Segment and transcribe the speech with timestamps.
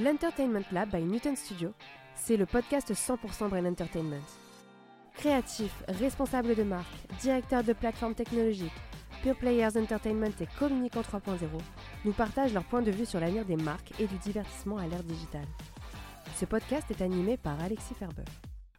[0.00, 1.72] L'Entertainment Lab by Newton Studio,
[2.14, 4.22] c'est le podcast 100% Brain Entertainment.
[5.14, 8.70] Créatifs, responsables de marque, directeurs de plateformes technologiques,
[9.24, 11.48] Pure Players Entertainment et Communicant 3.0
[12.04, 15.02] nous partagent leur point de vue sur l'avenir des marques et du divertissement à l'ère
[15.02, 15.48] digitale.
[16.36, 18.22] Ce podcast est animé par Alexis Ferber.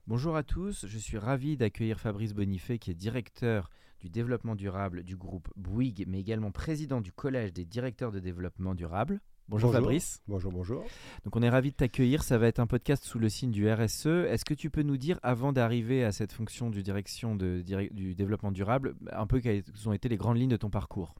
[0.08, 5.04] Bonjour à tous, je suis ravi d'accueillir Fabrice Bonifay qui est directeur du développement durable
[5.04, 9.20] du groupe Bouygues, mais également président du Collège des directeurs de développement durable.
[9.50, 10.22] Bonjour, Fabrice.
[10.28, 10.84] Bonjour, bonjour.
[11.24, 12.22] Donc on est ravi de t'accueillir.
[12.22, 14.06] Ça va être un podcast sous le signe du RSE.
[14.06, 18.14] Est-ce que tu peux nous dire, avant d'arriver à cette fonction du direction de, du
[18.14, 21.16] développement durable, un peu quelles ont été les grandes lignes de ton parcours?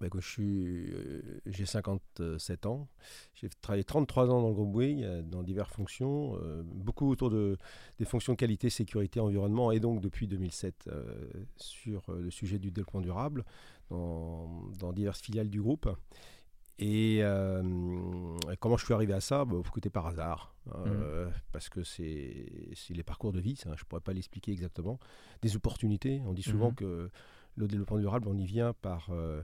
[0.00, 0.08] Bah,
[0.40, 2.88] euh, J'ai 57 ans.
[3.34, 7.30] J'ai travaillé 33 ans dans le groupe Bouygues, euh, dans diverses fonctions, euh, beaucoup autour
[7.30, 7.56] de,
[8.00, 10.90] des fonctions qualité, sécurité, environnement, et donc depuis 2007
[11.56, 13.44] sur le sujet du développement durable
[13.88, 15.88] dans, dans diverses filiales du groupe.
[16.78, 17.62] Et euh,
[18.60, 19.44] comment je suis arrivé à ça?
[19.44, 20.54] Bah, Écoutez, par hasard.
[20.74, 21.32] Euh, mmh.
[21.52, 22.46] Parce que c'est
[22.90, 24.98] les parcours de vie, ça, je ne pourrais pas l'expliquer exactement.
[25.42, 26.22] Des opportunités.
[26.26, 26.76] On dit souvent mmh.
[26.76, 27.10] que
[27.56, 29.42] le développement durable, on y vient par euh,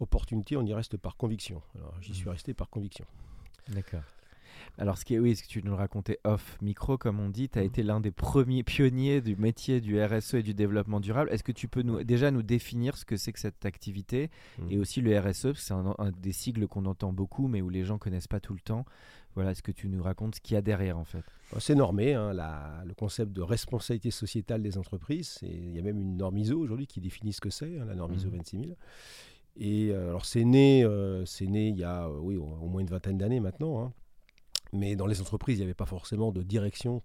[0.00, 1.62] opportunité, on y reste par conviction.
[1.74, 2.32] Alors j'y suis mmh.
[2.32, 3.06] resté par conviction.
[3.68, 4.02] D'accord.
[4.78, 7.48] Alors, ce qui est, oui, ce que tu nous racontais off micro, comme on dit,
[7.48, 11.30] tu as été l'un des premiers pionniers du métier du RSE et du développement durable.
[11.30, 14.30] Est-ce que tu peux nous, déjà nous définir ce que c'est que cette activité
[14.70, 17.98] et aussi le RSE, c'est un, des sigles qu'on entend beaucoup, mais où les gens
[17.98, 18.84] connaissent pas tout le temps.
[19.34, 21.22] Voilà, est-ce que tu nous racontes ce qu'il y a derrière en fait?
[21.58, 25.38] C'est normé, hein, le concept de responsabilité sociétale des entreprises.
[25.42, 27.94] Il y a même une norme ISO aujourd'hui qui définit ce que c'est, hein, la
[27.94, 28.70] norme ISO 26000.
[28.70, 28.74] Mmh.
[29.60, 32.88] Et euh, alors c'est né, euh, c'est né il y a oui, au, moins une
[32.88, 33.82] vingtaine d'années maintenant.
[33.82, 33.92] Hein.
[34.72, 37.02] Mais dans les entreprises, il n'y avait pas forcément de direction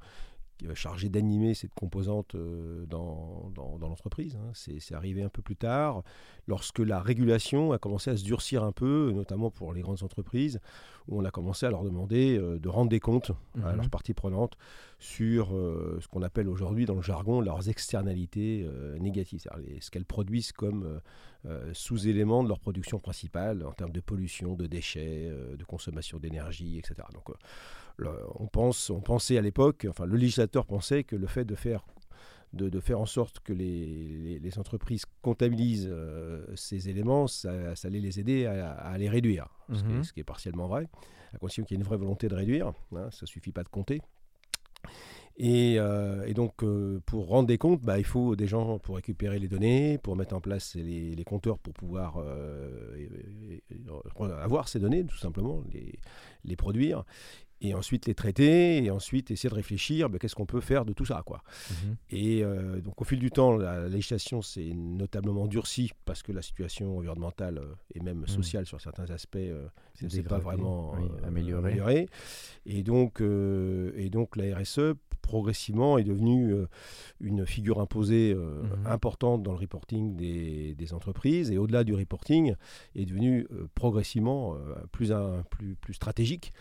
[0.73, 4.35] chargée d'animer cette composante euh, dans, dans, l'entreprise.
[4.35, 4.51] Hein.
[4.53, 6.03] C'est arrivé un peu plus tard,
[6.47, 10.59] lorsque la régulation a commencé à se durcir un peu, notamment pour les grandes entreprises,
[11.07, 13.31] où on a commencé à leur demander euh, de rendre des comptes
[13.61, 13.77] à mhm.
[13.77, 14.57] leurs parties prenantes
[14.99, 18.65] sur euh, ce qu'on appelle aujourd'hui dans le jargon leurs externalités
[18.99, 21.01] négatives, c'est-à-dire ce qu'elles produisent comme
[21.73, 26.95] sous-éléments de leur production principale en termes de pollution, de déchets, de consommation d'énergie, etc.
[27.13, 27.35] Donc
[28.35, 31.85] on, pense, on pensait à l'époque, enfin le législateur pensait que le fait de faire
[32.53, 38.45] de, faire en sorte que les, entreprises comptabilisent euh, ces éléments, ça, allait les aider
[38.45, 40.03] à, les réduire, mhm.
[40.03, 40.87] ce, qui est, partiellement vrai,
[41.33, 43.63] à condition qu'il y ait une vraie volonté de réduire, hein, ça ne suffit pas
[43.63, 44.01] de compter.
[45.35, 49.39] Et, euh, donc, euh, pour rendre des comptes, bah, il faut des gens pour récupérer
[49.39, 52.23] les données, pour mettre en place les, compteurs pour pouvoir
[54.19, 55.63] avoir ces données, tout simplement,
[56.45, 57.03] les produire
[57.63, 60.91] et ensuite les traiter, et ensuite essayer de réfléchir, ben, qu'est-ce qu'on peut faire de
[60.91, 61.23] tout ça.
[61.25, 61.41] Quoi.
[61.69, 61.95] Mhm.
[62.09, 66.41] Et euh, donc au fil du temps, la, législation s'est notablement durcie parce que la
[66.41, 68.27] situation environnementale euh, et même mhm.
[68.27, 69.67] sociale sur certains aspects euh,
[70.01, 70.93] ne s'est pas vraiment
[71.25, 72.07] améliorée.
[72.65, 76.53] Et, donc, et donc la RSE progressivement est devenue
[77.21, 78.85] une figure imposée mhm.
[78.85, 82.55] importante dans le reporting des, des entreprises et au-delà du reporting
[82.95, 84.57] est devenue progressivement
[84.91, 86.51] plus, un, plus, plus stratégique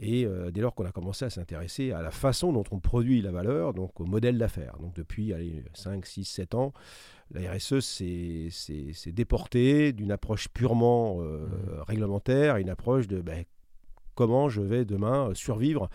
[0.00, 3.20] et euh, dès lors qu'on a commencé à s'intéresser à la façon dont on produit
[3.22, 4.76] la valeur, donc au modèle d'affaires.
[4.80, 6.72] Donc depuis allez, 5, 6, 7 ans,
[7.30, 11.82] la RSE s'est déportée d'une approche purement euh, mmh.
[11.86, 13.44] réglementaire à une approche de ben,
[14.14, 15.88] comment je vais demain survivre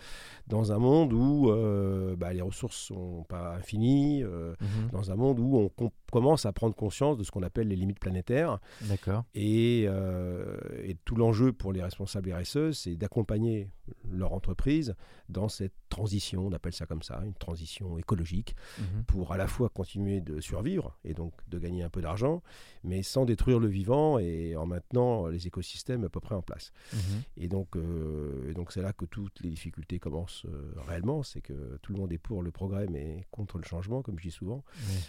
[0.46, 5.40] dans un monde où euh, bah, les ressources sont pas infinies, mmh dans un monde
[5.40, 8.60] où on commence à prendre conscience de ce qu'on appelle les limites planétaires.
[8.82, 9.24] D'accord.
[9.34, 13.68] Et, et, tout l'enjeu pour les responsables RSE, c'est d'accompagner
[14.10, 14.94] leur entreprise
[15.28, 19.04] dans cette transition, on appelle ça comme ça, une transition écologique, mhm.
[19.04, 22.42] pour à la fois continuer de survivre et donc de gagner un peu d'argent,
[22.82, 26.72] mais sans détruire le vivant et en maintenant les écosystèmes à peu près en place.
[26.92, 26.98] Mhm.
[27.36, 31.78] Et donc, euh, donc c'est là que toutes les difficultés commencent euh, réellement, c'est que
[31.82, 34.64] tout le monde est pour le progrès mais contre le changement, comme je dis souvent,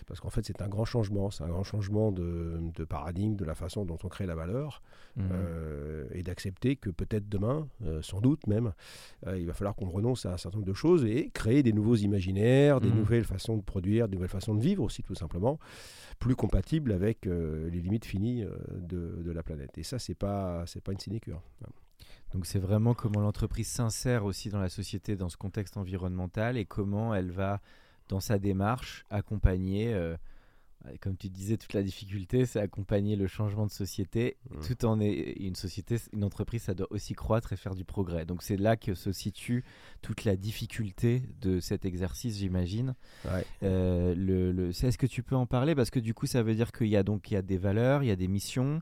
[0.07, 3.55] parce qu'en fait c'est un grand changement, c'est un grand changement de, paradigme, de la
[3.55, 4.81] façon dont on crée la valeur,
[5.15, 5.29] mhm.
[5.31, 7.67] euh, et d'accepter que peut-être demain,
[8.01, 8.73] sans doute même,
[9.27, 11.73] euh, il va falloir qu'on renonce à un certain nombre de choses et créer des
[11.73, 12.95] nouveaux imaginaires, des mmh.
[12.95, 15.59] nouvelles façons de produire, des nouvelles façons de vivre aussi, tout simplement,
[16.19, 19.77] plus compatibles avec euh, les limites finies euh, de, la planète.
[19.77, 21.41] Et ça, c'est pas, c'est pas une sinécure.
[22.33, 26.65] Donc c'est vraiment comment l'entreprise s'insère aussi dans la société, dans ce contexte environnemental, et
[26.65, 27.61] comment elle va,
[28.07, 30.15] dans sa démarche, accompagner, euh,
[31.01, 34.59] comme tu disais, toute la difficulté, c'est accompagner le changement de société, Mmh.
[34.67, 38.25] tout en est une société, une entreprise, ça doit aussi croître et faire du progrès.
[38.25, 39.63] Donc c'est là que se situe
[40.01, 42.95] toute la difficulté de cet exercice, j'imagine.
[43.25, 43.45] Ouais.
[43.63, 45.75] Euh, le, Est-ce que tu peux en parler?
[45.75, 47.57] Parce que du coup, ça veut dire qu'il y a donc il y a des
[47.57, 48.81] valeurs, il y a des missions,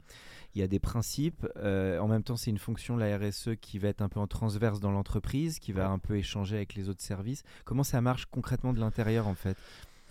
[0.56, 1.48] il y a des principes.
[1.58, 4.28] Euh, en même temps, c'est une fonction, la RSE, qui va être un peu en
[4.28, 7.44] transverse dans l'entreprise, qui va un peu échanger avec les autres services.
[7.66, 9.58] Comment ça marche concrètement de l'intérieur, en fait?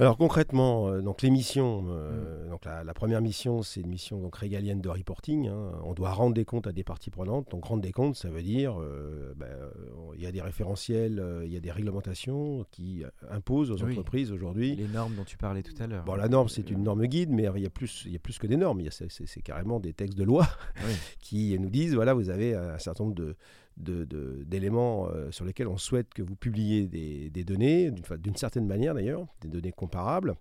[0.02, 1.86] Alors concrètement, euh, donc les missions, Mm.
[1.90, 5.46] euh, donc la, la première mission, c'est une mission donc régalienne de reporting.
[5.46, 5.70] hein.
[5.84, 7.48] On doit rendre des comptes à des parties prenantes.
[7.52, 9.70] Donc rendre des comptes, ça veut dire, euh, ben, euh,
[10.16, 13.92] il y a des référentiels, il y a des réglementations qui imposent aux Oui.
[13.92, 14.74] entreprises aujourd'hui.
[14.74, 16.04] Les normes dont tu parlais tout à l'heure.
[16.04, 18.18] Bon, la norme, c'est une norme guide, mais il y a plus, il y a
[18.18, 18.80] plus que des normes.
[18.80, 20.48] Il y a- c'est- carrément des textes de loi
[20.84, 20.92] Oui.
[21.20, 23.36] qui nous disent voilà, vous avez un certain nombre de
[23.76, 29.26] d'éléments euh, sur lesquels on souhaite que vous publiez des, données, d'une certaine manière d'ailleurs,
[29.40, 30.34] des données comparables,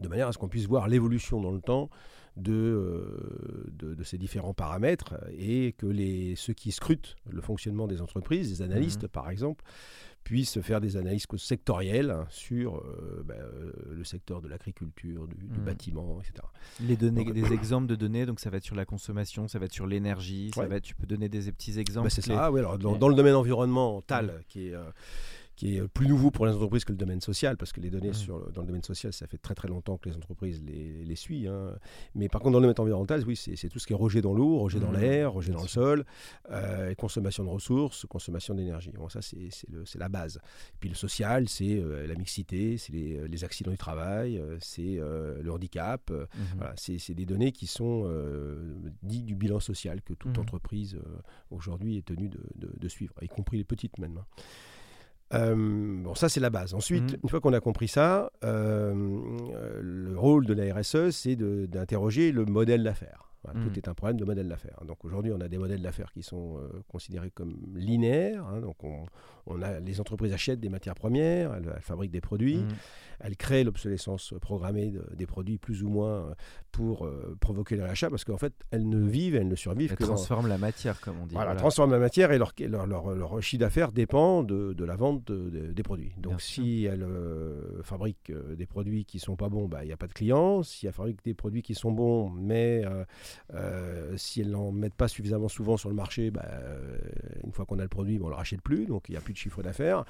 [0.00, 1.90] de manière à ce qu'on puisse voir l'évolution dans le temps
[2.36, 7.86] de, euh, de, de ces différents paramètres et que les, ceux qui scrutent le fonctionnement
[7.88, 9.08] des entreprises, les analystes Mhm.
[9.08, 9.64] par exemple,
[10.22, 15.58] puissent faire des analyses sectorielles sur euh, ben, euh, le secteur de l'agriculture, du, du
[15.58, 15.64] Mhm.
[15.64, 16.46] bâtiment, etc.
[16.80, 19.58] Les données, Donc- des exemples de données, donc ça va être sur la consommation, ça
[19.58, 20.68] va être sur l'énergie, ça Ouais.
[20.68, 22.06] va être, tu peux donner des petits exemples.
[22.06, 22.34] Bah, c'est clés.
[22.36, 24.84] ça, oui, alors, dans, le domaine environnemental, qui est, euh,
[25.58, 28.12] qui est plus nouveau pour les entreprises que le domaine social, parce que les données
[28.12, 31.16] sur, dans le domaine social, ça fait très très longtemps que les entreprises les, les
[31.16, 31.50] suivent.
[31.50, 31.76] hein.
[32.14, 34.32] Mais par contre, dans le domaine environnemental, oui, c'est tout ce qui est rejet dans
[34.32, 36.04] l'eau, rejet dans Mhm, l'air, rejet dans le sol,
[36.50, 38.92] euh, et consommation de ressources, consommation d'énergie.
[38.92, 40.38] Bon, ça, c'est la base.
[40.78, 44.98] Puis le social, c'est euh, la mixité, c'est les, les accidents du travail, euh, c'est
[45.00, 46.10] euh, le handicap.
[46.12, 46.44] euh, Mhm.
[46.58, 50.42] voilà, c'est des données qui sont euh, dites du bilan social que toute Mhm.
[50.42, 51.18] entreprise euh,
[51.50, 54.18] aujourd'hui est tenue de, de- de suivre, y compris les petites même.
[54.18, 54.26] hein.
[55.34, 55.54] Euh,
[56.02, 56.74] bon, ça c'est la base.
[56.74, 57.18] Ensuite, Mhm.
[57.24, 58.94] une fois qu'on a compris ça, euh,
[59.80, 63.24] le rôle de la RSE, c'est d'interroger le modèle d'affaires.
[63.44, 63.68] Voilà, Mhm.
[63.68, 64.80] Tout est un problème de modèle d'affaires.
[64.86, 68.44] Donc aujourd'hui, on a des modèles d'affaires qui sont euh, considérés comme linéaires.
[68.46, 68.60] hein.
[68.60, 69.04] donc on,
[69.48, 72.68] on a, les entreprises achètent des matières premières, elles, elles fabriquent des produits, Mhm.
[73.20, 76.34] elles créent l'obsolescence programmée de- des produits plus ou moins euh,
[76.70, 79.96] pour euh, provoquer le rachat parce qu'en fait, elles ne vivent, elles ne survivent Elles
[79.98, 81.34] que dans, transforment la matière, comme on dit.
[81.34, 81.60] voilà, voilà.
[81.60, 85.26] transforment la matière et leur, leur, leur- leur chiffre d'affaires dépend de, de la vente
[85.26, 86.12] de- de- des produits.
[86.18, 89.92] Donc Bien si elles euh, fabriquent des produits qui sont pas bons, bah, il n'y
[89.92, 90.62] a pas de clients.
[90.62, 92.84] Si elles fabriquent des produits qui sont bons, mais
[93.54, 96.44] euh, si elles n'en mettent pas suffisamment souvent sur le marché, bah,
[97.44, 99.18] une fois qu'on a le produit, bah, on ne le rachète plus, donc il n'y
[99.18, 100.04] a plus de chiffre d'affaires.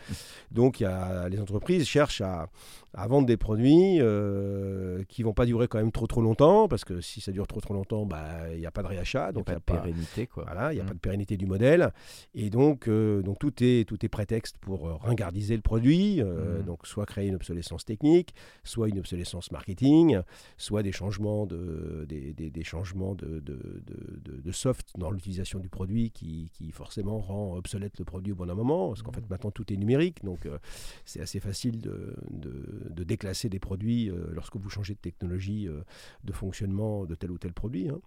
[0.51, 2.49] Donc il y a, les entreprises cherchent à,
[2.95, 6.85] à vendre des produits euh, qui vont pas durer quand même trop trop longtemps, parce
[6.85, 9.19] que si ça dure trop trop longtemps, bah, il n'y a pas de réachat.
[9.19, 10.45] Il n'y a Donc pas de pas- pérennité, quoi.
[10.45, 10.89] voilà, il n'y a Mm.
[10.89, 11.93] pas de pérennité du modèle.
[12.35, 16.21] Et donc, euh, donc tout, est, tout est prétexte pour euh, ringardiser le produit.
[16.23, 16.65] euh, Mm.
[16.65, 18.35] Donc, soit créer une obsolescence technique,
[18.65, 20.21] soit une obsolescence marketing,
[20.57, 25.69] soit des changements de, des, des- des changements de, de, de- soft dans l'utilisation du
[25.69, 28.89] produit qui, qui forcément rend obsolète le produit au bon moment.
[28.89, 29.13] Parce qu'en.
[29.21, 30.23] Fait, maintenant, tout est numérique.
[30.25, 30.59] Donc, euh,
[31.05, 35.69] c'est assez facile de, de- de déclasser des produits euh, lorsque vous changez de technologie
[35.69, 35.83] euh,
[36.25, 37.89] de fonctionnement de tel ou tel produit.
[37.89, 38.01] hein.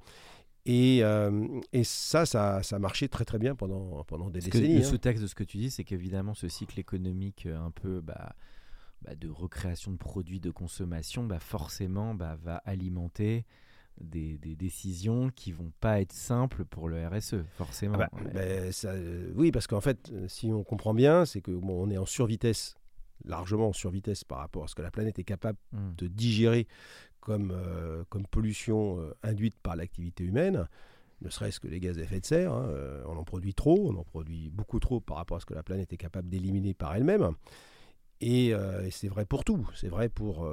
[0.68, 4.52] Et, euh, et ça, ça, ça a marché très très bien pendant, pendant des Parce
[4.52, 4.76] décennies.
[4.76, 4.84] le hein.
[4.84, 8.36] sous-texte de ce que tu dis, c'est qu'évidemment, ce cycle économique un peu bah,
[9.02, 13.46] bah, de recréation de produits de consommation, bah, forcément, va alimenter
[14.04, 17.96] des, des décisions qui vont pas être simples pour le RSE, forcément.
[18.02, 18.72] Ah bah, Ouais.
[18.72, 21.90] ça, euh, oui, parce qu'en fait, euh, si on comprend bien, c'est que bon, on
[21.90, 22.76] est en survitesse,
[23.26, 25.92] largement en survitesse par rapport à ce que la planète est capable Mm.
[25.98, 26.68] de digérer
[27.20, 30.68] comme, euh, comme pollution euh, induite par l'activité humaine,
[31.22, 32.52] ne serait-ce que les gaz à effet de serre.
[32.52, 35.46] hein, euh, on en produit trop, on en produit beaucoup trop par rapport à ce
[35.46, 37.32] que la planète est capable d'éliminer par elle-même.
[38.22, 39.68] Et, et c'est vrai pour tout.
[39.76, 40.48] C'est vrai pour,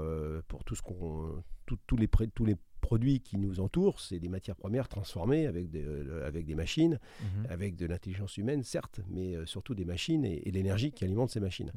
[0.48, 1.42] pour tout ce qu'on,
[1.86, 4.00] tous, les, pré- tous les produits qui nous entourent.
[4.00, 7.46] C'est des matières premières transformées avec des, euh, avec des machines Mhm.
[7.50, 11.30] avec de l'intelligence humaine, certes, mais euh, surtout des machines et, et l'énergie qui alimente
[11.30, 11.72] ces machines.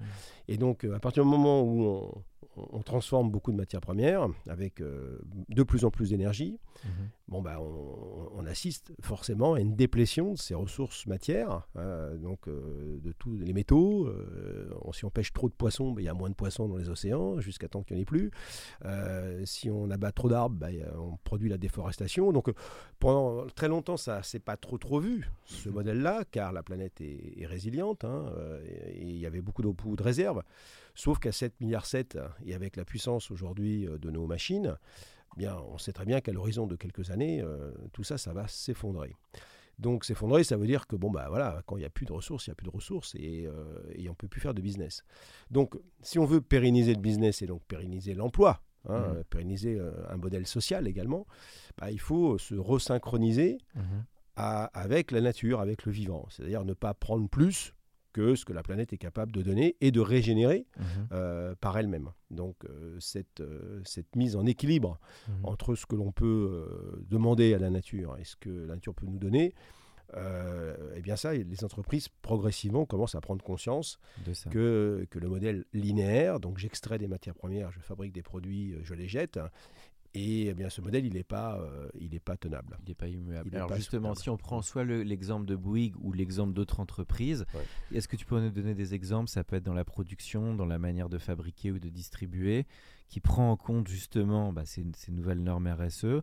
[0.47, 2.23] Et donc, euh, à partir du moment où on,
[2.55, 7.09] on transforme beaucoup de matières premières avec de plus en plus d'énergie, Mhm.
[7.27, 12.47] bon, bah, on, on assiste forcément à une déplétion de ces ressources matières, hein, donc
[12.49, 14.09] de tous les métaux.
[14.83, 16.77] on- si on pêche trop de poissons, bah, il y a moins de poissons dans
[16.77, 18.31] les océans, jusqu'à temps qu'il n'y en ait plus.
[19.45, 22.31] Si on abat trop d'arbres, bah, y a- on produit la déforestation.
[22.31, 22.53] Donc, euh,
[22.99, 27.41] pendant très longtemps, ça s'est pas trop trop vu, ce modèle-là, car la planète est,
[27.41, 30.43] est résiliente, hein, euh, et il y avait beaucoup de, beaucoup de réserves.
[30.95, 34.77] Sauf qu'à 7 milliards 7, et avec la puissance aujourd'hui euh, de nos machines,
[35.35, 38.33] eh bien, on sait très bien qu'à l'horizon de quelques années, euh, tout ça, ça
[38.33, 39.15] va s'effondrer.
[39.79, 42.13] Donc s'effondrer, ça veut dire que bon bah voilà, quand il n'y a plus de
[42.13, 43.47] ressources, il n'y a plus de ressources et,
[43.95, 45.03] et on peut plus faire de business.
[45.49, 49.23] Donc si on veut pérenniser le business et donc pérenniser l'emploi, hein, Mhm.
[49.25, 51.25] pérenniser euh, un modèle social également,
[51.77, 53.81] bah, il faut se resynchroniser Mhm.
[54.35, 56.25] à- avec la nature, avec le vivant.
[56.29, 57.73] C'est-à-dire ne pas prendre plus
[58.13, 60.83] que ce que la planète est capable de donner et de régénérer Mhm.
[61.13, 62.09] euh, par elle-même.
[62.29, 65.33] Donc euh, cette, euh, cette mise en équilibre Mhm.
[65.45, 69.05] entre ce que l'on peut demander à la nature et ce que la nature peut
[69.05, 69.53] nous donner,
[70.15, 74.49] euh, eh bien ça, les entreprises progressivement commencent à prendre conscience de ça.
[74.49, 78.79] que, que le modèle linéaire, donc j'extrais des matières premières, je fabrique des produits, euh,
[78.83, 79.39] je les jette,
[80.13, 82.77] et eh bien ce modèle, il n'est pas, euh, il est pas tenable.
[82.83, 83.49] Il n'est pas immuable.
[83.55, 84.19] Alors pas justement, soutenable.
[84.21, 87.97] si on prend soit le- l'exemple de Bouygues ou l'exemple d'autres entreprises, Ouais.
[87.97, 89.29] est-ce que tu pourrais nous donner des exemples?
[89.29, 92.65] Ça peut être dans la production, dans la manière de fabriquer ou de distribuer,
[93.07, 96.21] qui prend en compte justement bah, ces, ces nouvelles normes RSE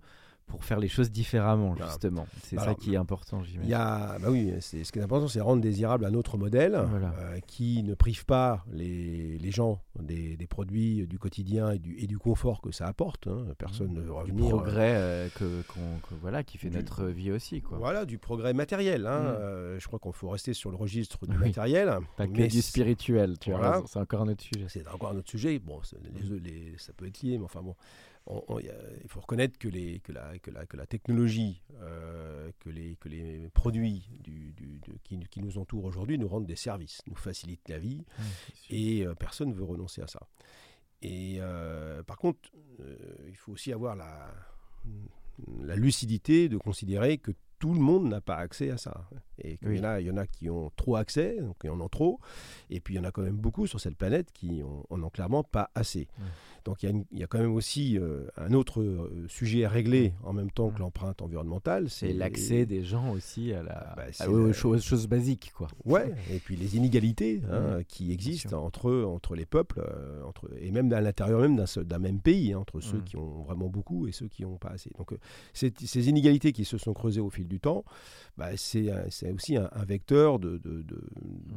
[0.49, 1.87] pour faire les choses différemment, Ah.
[1.87, 2.27] justement.
[2.43, 3.71] C'est Bah ça alors, qui est important, j'imagine.
[3.71, 6.81] y a, bah oui, c'est, ce qui est important, c'est rendre désirable un autre modèle
[6.91, 7.15] Voilà.
[7.21, 11.97] euh, qui ne prive pas les, les gens des, des produits du quotidien et du,
[11.99, 13.29] et du confort que ça apporte.
[13.29, 13.45] hein.
[13.59, 14.47] Personne ne veut Du revenir.
[14.47, 17.61] euh, progrès euh, que, qu'on- que- voilà, qui fait du- notre vie aussi.
[17.63, 17.79] Quoi.
[17.79, 19.07] Voilà, du progrès matériel.
[19.07, 19.21] hein.
[19.21, 19.37] Mm.
[19.41, 21.49] Euh, je crois qu'il faut rester sur le registre du Oui.
[21.49, 21.99] matériel.
[22.17, 23.59] Pas que mais du spirituel, tu vois.
[23.61, 23.83] Voilà.
[23.87, 24.67] C'est encore un autre sujet.
[24.69, 25.59] C'est encore un autre sujet.
[25.59, 27.75] Bon, les, les- ça peut être lié, mais enfin bon,
[28.29, 32.51] on- on- il faut reconnaître que, les, que, la, que, la, que la technologie, euh,
[32.61, 36.47] que, les, que les produits du, du- de- qui, qui nous entourent aujourd'hui nous rendent
[36.47, 38.05] des services, nous facilitent la vie,
[38.71, 40.21] et euh, personne ne veut renoncer à ça.
[41.03, 42.41] Et euh, par contre,
[43.29, 44.33] il faut aussi avoir la,
[45.63, 49.09] la lucidité de considérer que tout le monde n'a pas accès à ça.
[49.39, 49.77] Et qu'il Oui.
[49.79, 51.89] y, en a, il y en a qui ont trop accès, donc ils en ont
[51.89, 52.21] trop,
[52.71, 55.03] et puis il y en a quand même beaucoup sur cette planète qui en en
[55.03, 56.07] ont clairement pas assez.
[56.69, 60.13] Donc il y, a y quand même aussi euh, un autre euh, sujet à régler
[60.23, 60.81] en même temps que Mm.
[60.83, 61.89] l'empreinte environnementale.
[61.89, 65.51] C'est l'accès des gens aussi à la, Bah, à- c'est aux la- choses, choses basiques.
[65.57, 65.69] Quoi.
[65.87, 70.71] Ouais, et puis les inégalités hein, qui existent entre, entre les peuples, euh, entre, et
[70.71, 73.05] même à l'intérieur même d'un même pays, hein, entre ceux Mm.
[73.05, 74.91] qui ont vraiment beaucoup et ceux qui n'ont pas assez.
[74.99, 75.15] Donc
[75.55, 75.73] ces,
[76.11, 77.83] inégalités qui se sont creusées au fil du temps,
[78.37, 78.91] bah, c'est
[79.33, 81.03] aussi un, un vecteur de, de, de-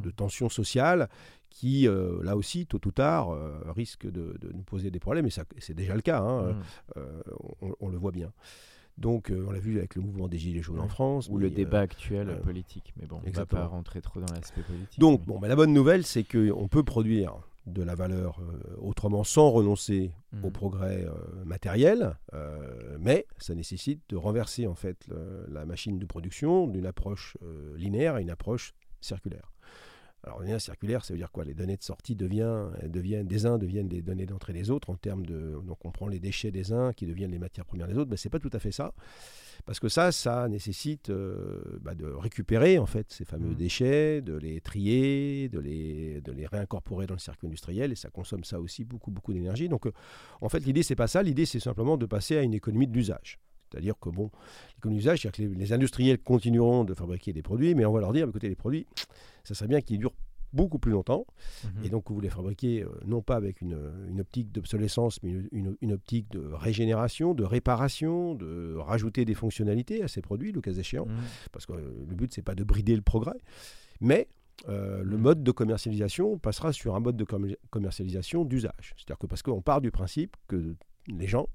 [0.01, 0.13] de Mm.
[0.13, 1.09] tension sociale
[1.51, 5.27] qui, euh, là aussi, tôt ou tard, euh, risque de, de nous poser des problèmes,
[5.27, 6.55] et ça- c'est déjà le cas, hein, Mm.
[6.97, 7.21] euh,
[7.61, 8.31] on, on le voit bien.
[8.97, 10.87] Donc euh, on l'a vu avec le mouvement des Gilets jaunes en.
[10.87, 11.27] France.
[11.29, 12.93] Ou le débat actuel politique.
[12.99, 14.99] Mais bon, on ne va pas rentrer trop dans l'aspect politique.
[14.99, 17.35] Donc, mais- bon, ben, la bonne nouvelle, c'est qu'on peut produire
[17.67, 20.45] de la valeur euh, autrement sans renoncer Mhm.
[20.45, 21.13] au progrès euh,
[21.45, 26.85] matériel, euh, mais ça nécessite de renverser en fait le- la machine de production d'une
[26.85, 27.37] approche
[27.77, 29.50] linéaire à une approche circulaire.
[30.23, 31.43] Alors, linéaire circulaire, ça veut dire quoi?
[31.45, 34.95] Les données de sortie devient- deviennent, des uns deviennent les données d'entrée des autres en
[34.95, 35.59] termes de.
[35.65, 38.09] Donc, on prend les déchets des uns qui deviennent les matières premières des autres.
[38.11, 38.93] Ben, c'est pas tout à fait ça.
[39.65, 43.55] Parce que ça, ça nécessite euh, bah, de récupérer en fait ces fameux Mhm.
[43.55, 48.09] déchets, de les trier, de les, de les réincorporer dans le circuit industriel, et ça
[48.09, 49.69] consomme ça aussi beaucoup, beaucoup d'énergie.
[49.69, 49.91] Donc, euh,
[50.41, 51.21] en fait, l'idée c'est pas ça.
[51.23, 53.39] L'idée c'est simplement de passer à une économie de l'usage.
[53.71, 54.29] C'est-à-dire que bon,
[54.75, 58.01] l'économie d'usage, c'est-à-dire que les, les industriels continueront de fabriquer des produits, mais on va
[58.01, 58.85] leur dire, écoutez, les produits,
[59.43, 60.13] ça serait bien qu'ils durent
[60.53, 61.25] beaucoup plus longtemps.
[61.63, 61.85] Mhm.
[61.85, 63.77] Et donc, vous les fabriquez euh, non pas avec une,
[64.09, 69.33] une optique d'obsolescence, mais une, une- une optique de régénération, de réparation, de rajouter des
[69.33, 71.05] fonctionnalités à ces produits, le cas échéant.
[71.05, 71.15] Mhm.
[71.53, 73.37] Parce que euh, le but, c'est pas de brider le progrès.
[74.01, 74.27] Mais
[74.67, 75.23] euh, le Mhm.
[75.23, 78.93] mode de commercialisation passera sur un mode de commer- commercialisation d'usage.
[78.97, 80.75] C'est-à-dire que parce qu'on part du principe que
[81.07, 81.47] les gens,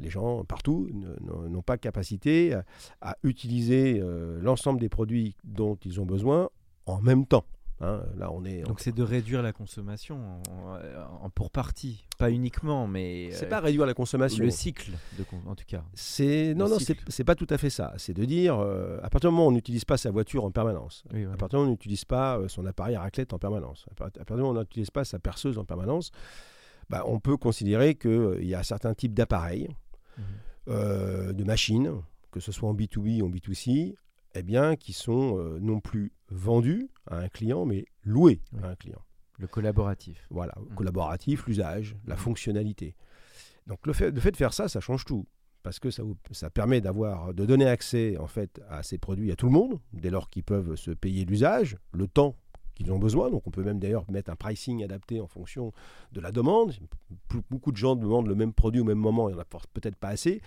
[0.00, 0.88] les gens partout
[1.22, 2.64] n'ont pas capacité à,
[3.00, 6.50] à utiliser euh, l'ensemble des produits dont ils ont besoin
[6.86, 7.44] en même temps.
[7.80, 8.02] hein.
[8.16, 8.62] là, on est.
[8.62, 10.16] Donc c'est de réduire la consommation
[10.50, 14.44] en, en- pour partie, pas uniquement, mais c'est euh, pas réduire la consommation.
[14.44, 15.82] le cycle, de, en tout cas.
[15.94, 17.94] C'est non Le non c'est c'est pas tout à fait ça.
[17.96, 20.50] C'est de dire euh, à partir du moment où on n'utilise pas sa voiture en
[20.50, 23.38] permanence, Oui, à partir du moment où on n'utilise pas son appareil à raclette en
[23.38, 26.10] permanence, à partir du moment où on n'utilise pas sa perceuse en permanence,
[26.90, 29.68] bah, on peut considérer qu'il y a certains types d'appareils,
[30.18, 30.24] Mhm.
[30.68, 31.92] euh, de machines,
[32.30, 33.94] que ce soit en B2B ou en B2C,
[34.34, 38.60] eh bien, qui sont euh, non plus vendus à un client, mais loués Oui.
[38.62, 39.00] à un client.
[39.38, 40.26] Le collaboratif.
[40.30, 40.74] Voilà, Mhm.
[40.74, 42.94] collaboratif, l'usage, la fonctionnalité.
[43.66, 45.26] Donc le fait, le fait de faire ça, ça change tout.
[45.62, 49.30] Parce que ça, vous- ça permet d'avoir, de donner accès en fait à ces produits
[49.30, 52.36] à tout le monde, dès lors qu'ils peuvent se payer l'usage, le temps
[52.82, 53.30] qu'ils ont besoin.
[53.30, 55.72] Donc on peut même d'ailleurs mettre un pricing adapté en fonction
[56.12, 56.74] de la demande.
[57.50, 59.96] Beaucoup de gens demandent le même produit au même moment, il n'y en a peut-être
[59.96, 60.40] pas assez.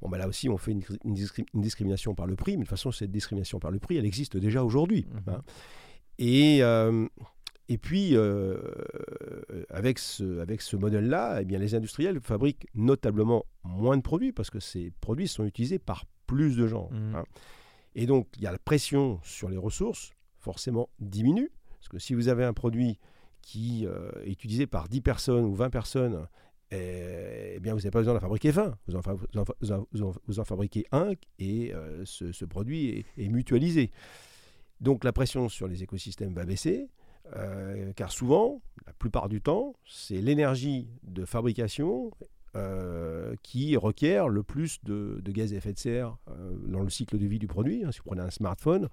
[0.00, 2.58] Bon, ben là aussi, on fait une, une discri- une discrimination par le prix, mais
[2.58, 5.06] de toute façon, cette discrimination par le prix, elle existe déjà aujourd'hui.
[5.10, 5.34] Mhm.
[5.34, 5.42] hein.
[6.18, 7.06] Et, euh,
[7.68, 8.58] et puis, euh,
[9.68, 14.50] avec ce, avec ce modèle-là, eh bien, les industriels fabriquent notablement moins de produits parce
[14.50, 16.88] que ces produits sont utilisés par plus de gens.
[16.92, 17.14] Mhm.
[17.16, 17.24] hein.
[17.94, 21.50] Et donc, il y a la pression sur les ressources, forcément diminue.
[21.80, 22.98] Parce que si vous avez un produit
[23.42, 26.26] qui euh, est utilisé par 10 personnes ou 20 personnes,
[26.70, 28.76] eh, eh bien, vous n'avez pas besoin d'en fabriquer 20.
[28.86, 33.90] Vous en, fabriquez un et euh, ce, produit est, est mutualisé.
[34.80, 36.88] Donc, la pression sur les écosystèmes va baisser.
[37.36, 42.10] euh, car souvent, la plupart du temps, c'est l'énergie de fabrication
[42.56, 47.18] euh, qui requiert le plus de, gaz à effet de serre euh, dans le cycle
[47.18, 47.84] de vie du produit.
[47.84, 47.92] hein.
[47.92, 48.88] Si vous prenez un smartphone,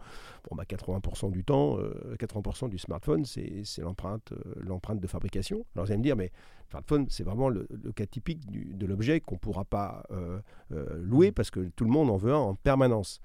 [0.50, 5.66] bon, bah 80% du temps, euh, 80% du smartphone, c'est l'empreinte euh, de fabrication.
[5.76, 6.32] Alors vous allez me dire, mais
[6.68, 10.40] le smartphone, c'est vraiment le, cas typique de l'objet qu'on ne pourra pas euh,
[10.74, 13.22] euh, louer parce que tout le monde en veut un en permanence.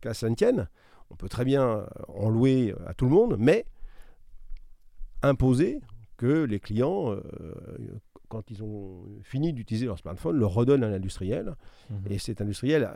[0.00, 0.68] Que là, ça ne tienne.
[1.10, 3.66] On peut très bien en louer à tout le monde, mais
[5.22, 5.80] imposer
[6.16, 7.20] que les clients, euh,
[8.32, 11.54] quand ils ont fini d'utiliser leur smartphone, le redonnent à l'industriel.
[11.90, 11.96] Mhm.
[12.10, 12.88] Et cet industriel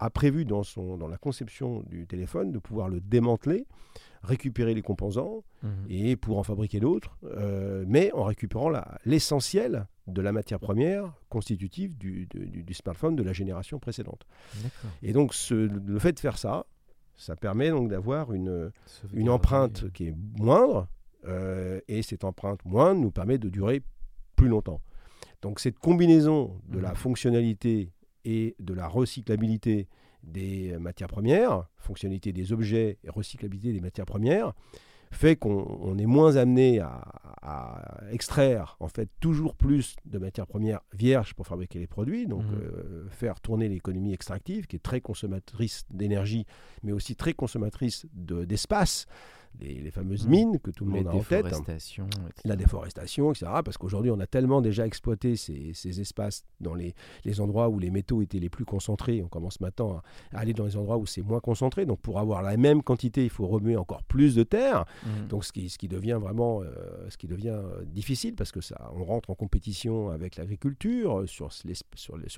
[0.00, 3.66] a, prévu dans, son, dans la conception du téléphone de pouvoir le démanteler,
[4.22, 5.70] récupérer les composants Mhm.
[5.90, 8.70] et pour en fabriquer d'autres, euh, mais en récupérant
[9.04, 14.26] l'essentiel de la matière première constitutive du, du- smartphone de la génération précédente.
[15.02, 15.54] Et donc ce-
[15.94, 16.64] le fait de faire ça,
[17.16, 18.70] ça permet donc d'avoir une,
[19.12, 20.88] une empreinte qui est moindre,
[21.26, 23.82] euh, et cette empreinte moindre nous permet de durer
[24.38, 24.80] plus longtemps.
[25.42, 26.96] Donc cette combinaison de la Mhm.
[26.96, 27.92] fonctionnalité
[28.24, 29.88] et de la recyclabilité
[30.22, 34.52] des matières premières, fonctionnalité des objets et recyclabilité des matières premières,
[35.10, 37.00] fait qu'on on est moins amené à,
[37.40, 42.42] à extraire en fait toujours plus de matières premières vierges pour fabriquer les produits, donc
[42.44, 42.58] Mhm.
[42.60, 46.44] euh, faire tourner l'économie extractive qui est très consommatrice d'énergie,
[46.82, 49.06] mais aussi très consommatrice de- d'espace,
[49.60, 50.30] les, les fameuses Mhm.
[50.30, 52.02] mines que tout le Les monde a en tête etc.
[52.44, 53.46] la déforestation, etc.
[53.64, 57.78] Parce qu'aujourd'hui, on a tellement déjà exploité ces, ces espaces dans les, les endroits où
[57.78, 59.22] les métaux étaient les plus concentrés.
[59.22, 60.00] On commence maintenant
[60.32, 61.86] à, aller dans les endroits où c'est moins concentré.
[61.86, 64.84] Donc, pour avoir la même quantité, il faut remuer encore plus de terre.
[65.04, 65.28] Mhm.
[65.28, 66.66] Donc, ce qui, ce qui devient vraiment euh,
[67.08, 71.26] ce qui devient euh, difficile parce que ça, on rentre en compétition avec l'agriculture euh,
[71.26, 71.50] sur,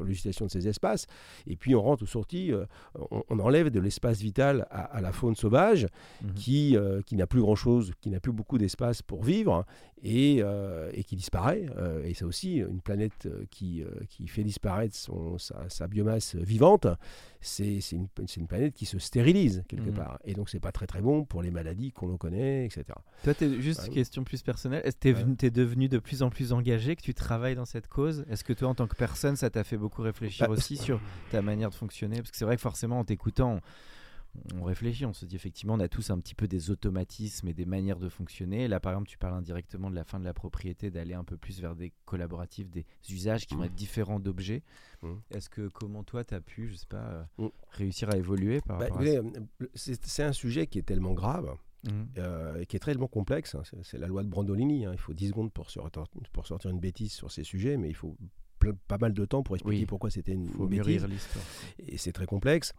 [0.04, 1.06] l'utilisation de ces espaces.
[1.46, 2.64] Et puis, on rentre aux sorties, euh,
[3.10, 5.86] on, on enlève de l'espace vital à, à la faune sauvage
[6.22, 6.34] Mhm.
[6.34, 9.64] qui, euh, qui n'a plus grand-chose, qui n'a plus beaucoup d'espace pour vivre
[10.02, 11.66] et, euh, et qui disparaît.
[11.76, 15.86] Euh, et c'est aussi une planète euh, qui, euh, qui fait disparaître son, sa, sa
[15.88, 16.86] biomasse vivante.
[17.42, 19.94] C'est une, une planète qui se stérilise quelque Mhm.
[19.94, 20.18] part.
[20.24, 22.84] Et donc c'est pas très très bon pour les maladies qu'on en connaît, etc.
[23.22, 23.94] Toi, juste Ah oui.
[23.94, 24.82] question plus personnelle.
[24.84, 25.14] Est-ce que Ouais.
[25.14, 28.24] venu- t'es devenu de plus en plus engagé, que tu travailles dans cette cause?
[28.30, 31.00] Est-ce que toi, en tant que personne, ça t'a fait beaucoup réfléchir Bah, aussi sur
[31.30, 32.16] ta manière de fonctionner?
[32.16, 33.60] Parce que c'est vrai que forcément, en t'écoutant, on,
[34.54, 37.52] on réfléchit, on se dit effectivement, on a tous un petit peu des automatismes et
[37.54, 38.68] des manières de fonctionner.
[38.68, 41.36] Là, par exemple, tu parles indirectement de la fin de la propriété, d'aller un peu
[41.36, 43.66] plus vers des collaboratifs, des usages qui vont Mhm.
[43.66, 44.62] être différents d'objets.
[45.02, 45.20] Mhm.
[45.32, 47.50] Est-ce que comment toi, tu as pu, je sais pas, euh, Mhm.
[47.70, 49.22] réussir à évoluer par Bah, rapport à euh,
[49.74, 52.08] c'est un sujet qui est tellement grave Mhm.
[52.18, 53.54] euh, et qui est tellement complexe.
[53.54, 53.62] hein.
[53.82, 54.86] C'est- la loi de Brandolini.
[54.86, 54.92] hein.
[54.92, 57.94] Il faut 10 secondes pour, sortir- pour sortir une bêtise sur ces sujets, mais il
[57.94, 58.16] faut
[58.86, 59.86] pas mal de temps pour expliquer Oui.
[59.86, 61.06] pourquoi c'était une, faut bêtise.
[61.78, 62.74] Et c'est très complexe.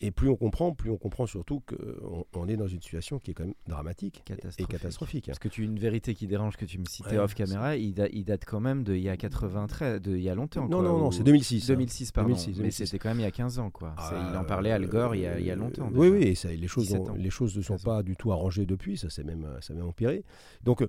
[0.00, 3.32] Et plus on comprend, plus on comprend surtout qu'on on est dans une situation qui
[3.32, 5.26] est quand même dramatique et- et Catastrophique.
[5.26, 7.94] Parce que tu une vérité qui dérange que tu me citais Ouais, off caméra, il,
[7.94, 10.68] da- il date quand même de il y a 93, de il y a longtemps.
[10.68, 11.64] Non, quoi, non, non, c'est 2006.
[11.70, 11.74] hein.
[11.74, 12.28] 2006, pardon.
[12.30, 12.84] 2006, Mais 2006.
[12.86, 13.94] c'était quand même il y a 15 ans, quoi.
[13.98, 15.90] Il en Ah, parlait Al Gore il y a, il y a euh, longtemps.
[15.92, 16.26] Oui, déjà.
[16.28, 17.14] oui, ça, les, choses 17 ont- ans.
[17.16, 17.84] les choses ne sont 15 ans.
[17.96, 20.24] pas du tout arrangées depuis, ça s'est même, ça même empiré.
[20.62, 20.88] Donc euh,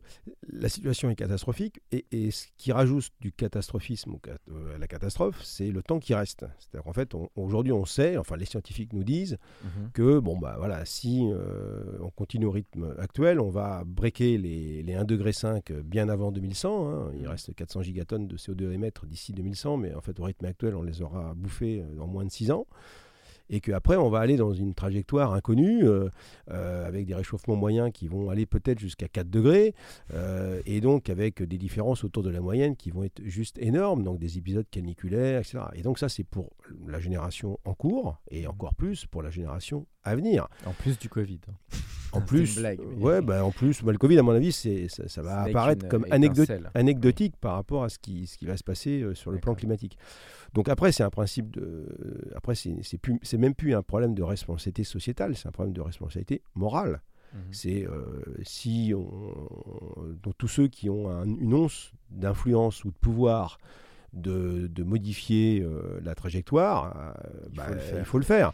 [0.49, 4.13] la situation est catastrophique, et, et ce qui rajoute du catastrophisme
[4.51, 6.45] euh, à la catastrophe, c'est le temps qui reste.
[6.59, 9.89] C'est-à-dire qu'en fait, aujourd'hui, on sait, enfin les scientifiques nous disent, Mhm.
[9.93, 14.83] que bon bah voilà si euh, on continue au rythme actuel on va breaker les,
[14.83, 17.11] les 1,5 degré bien avant 2100 hein.
[17.15, 17.27] il Mhm.
[17.27, 20.75] reste 400 gigatonnes de CO2 à émettre d'ici 2100 mais en fait au rythme actuel
[20.75, 22.65] on les aura bouffés euh, en moins de 6 ans
[23.49, 26.09] et qu'après on va aller dans une trajectoire inconnue euh,
[26.51, 29.73] euh, avec des réchauffements moyens qui vont aller peut-être jusqu'à 4 degrés
[30.13, 34.03] euh, et donc avec des différences autour de la moyenne qui vont être juste énormes,
[34.03, 35.59] donc des épisodes caniculaires, etc.
[35.73, 36.51] Et donc ça c'est pour
[36.87, 40.47] la génération en cours et encore plus pour la génération à venir.
[40.65, 41.39] En plus du Covid.
[42.11, 44.87] En plus, blague, mais- ouais, bah, en plus, bah, le Covid à mon avis, c'est
[44.87, 46.05] ça, ça va apparaître une comme
[46.73, 49.95] anecdotique par rapport à ce qui, ce qui va se passer sur le plan climatique.
[50.53, 55.35] Donc après, c'est un principe de, après c'est même plus un problème de responsabilité sociétale,
[55.35, 57.01] c'est un problème de responsabilité morale.
[57.33, 57.39] Mhm.
[57.51, 62.95] C'est euh, si on, donc tous ceux qui ont un- une once d'influence ou de
[62.97, 63.59] pouvoir
[64.13, 67.99] de, de modifier euh, la trajectoire, euh, Il bah, faut le faire.
[67.99, 68.51] il faut le faire.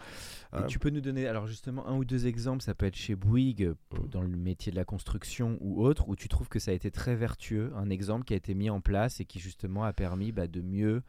[0.53, 0.63] Et hein.
[0.67, 3.73] tu peux nous donner alors justement un ou deux exemples, ça peut être chez Bouygues
[3.93, 4.09] Mhm.
[4.09, 6.91] dans le métier de la construction ou autre, où tu trouves que ça a été
[6.91, 10.33] très vertueux, un exemple qui a été mis en place et qui justement a permis
[10.33, 11.01] bah, de mieux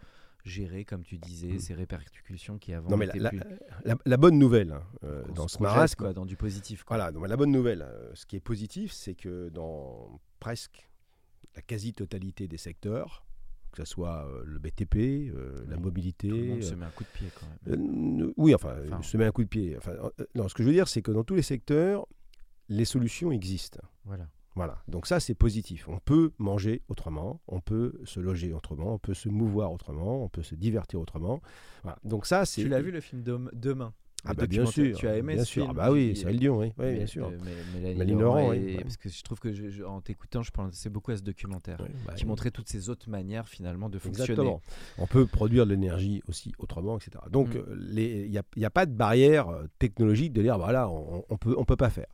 [0.48, 1.58] gérer, comme tu disais, Mm.
[1.58, 3.44] ces répercussions qui avant Non, mais la, plus- la-
[3.84, 6.84] la- la bonne nouvelle hein, euh, dans ce marasme, quoi, dans du positif.
[6.84, 6.96] quoi.
[6.96, 10.88] Voilà, donc la bonne nouvelle, euh, ce qui est positif, c'est que dans presque
[11.54, 13.24] la quasi-totalité des secteurs,
[13.72, 16.28] que ce soit euh, le BTP, euh, la mobilité.
[16.28, 18.22] Tout le monde euh, se met un coup de pied quand même.
[18.22, 19.02] euh, oui, enfin, Enfin.
[19.02, 19.76] se met un coup de pied.
[19.76, 22.06] Enfin, euh, non, ce que je veux dire, c'est que dans tous les secteurs,
[22.68, 23.80] les solutions existent.
[24.04, 24.28] Voilà.
[24.56, 25.86] Voilà, donc ça c'est positif.
[25.88, 30.28] On peut manger autrement, on peut se loger autrement, on peut se mouvoir autrement, on
[30.28, 31.40] peut se divertir autrement.
[31.82, 31.98] Voilà.
[32.04, 32.62] Donc ça c'est.
[32.62, 33.92] Tu l'as vu le film Dom- Demain
[34.24, 34.96] Ah bah bien sûr.
[34.96, 35.64] Tu as aimé bien ce sûr.
[35.66, 37.26] film Ah bah oui, c'est Dion, oui, oui, Mais- bien sûr.
[37.28, 37.38] euh,
[37.82, 38.78] mais- Laurent, et- oui.
[38.82, 41.76] Parce que je trouve que je- je- en t'écoutant, je pensais beaucoup à ce documentaire
[42.06, 44.30] bah, qui montrait toutes ces autres manières finalement de fonctionner.
[44.30, 44.62] Exactement.
[44.96, 47.22] On peut produire de l'énergie aussi autrement, etc.
[47.30, 47.58] Donc, Mm.
[47.58, 51.54] euh, il n'y a, pas de barrière euh, technologique de dire, voilà, on, on peut,
[51.58, 52.08] on peut pas faire.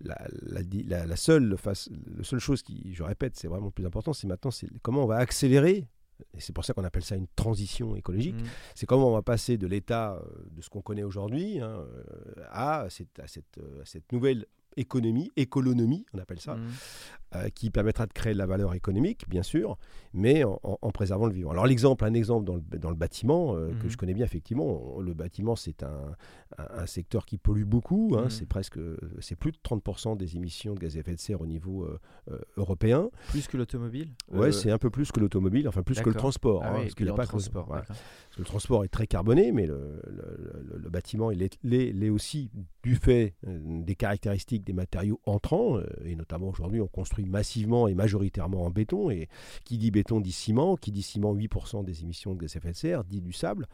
[0.00, 4.26] La, seule, face, la seule chose qui, je répète, c'est vraiment le plus important, c'est
[4.26, 5.86] maintenant, c'est comment on va accélérer.
[6.34, 8.36] Et c'est pour ça qu'on appelle ça une transition écologique.
[8.36, 8.46] Mm.
[8.74, 12.44] C'est comment on va passer de l'état euh, de ce qu'on connaît aujourd'hui hein, euh,
[12.50, 16.68] à, cette, à, cette, euh, à cette nouvelle économie, économie, on appelle ça, Mm.
[17.36, 19.78] Euh, qui permettra de créer de la valeur économique, bien sûr,
[20.12, 20.58] mais en,
[20.90, 21.50] préservant le vivant.
[21.52, 23.90] Alors l'exemple, un exemple dans le, dans le bâtiment euh, que Mhm.
[23.90, 26.14] je connais bien effectivement, on- le bâtiment c'est un,
[26.58, 28.30] un- un secteur qui pollue beaucoup, hein, Mhm.
[28.30, 28.78] c'est presque,
[29.20, 31.98] c'est plus de 30% des émissions de gaz à effet de serre au niveau euh,
[32.30, 33.10] euh, européen.
[33.28, 36.14] Plus que l'automobile Ouais, Euh, c'est un peu plus que l'automobile, enfin plus que le
[36.14, 36.62] transport.
[36.64, 37.66] ah hein, oui, parce qu'il a pas que transport.
[37.66, 37.82] voilà.
[37.82, 37.96] d'accord.
[37.96, 41.58] Parce que le transport est très carboné, mais le, le- le- le bâtiment, il est,
[41.62, 42.50] l'est- aussi
[42.82, 45.78] du fait euh, des caractéristiques des matériaux entrants.
[45.78, 49.10] euh, et notamment aujourd'hui, on construit massivement et majoritairement en béton.
[49.10, 49.28] Et
[49.64, 50.76] qui dit béton dit ciment.
[50.76, 53.66] Qui dit ciment, 8% des émissions de gaz à effet de serre, dit du sable.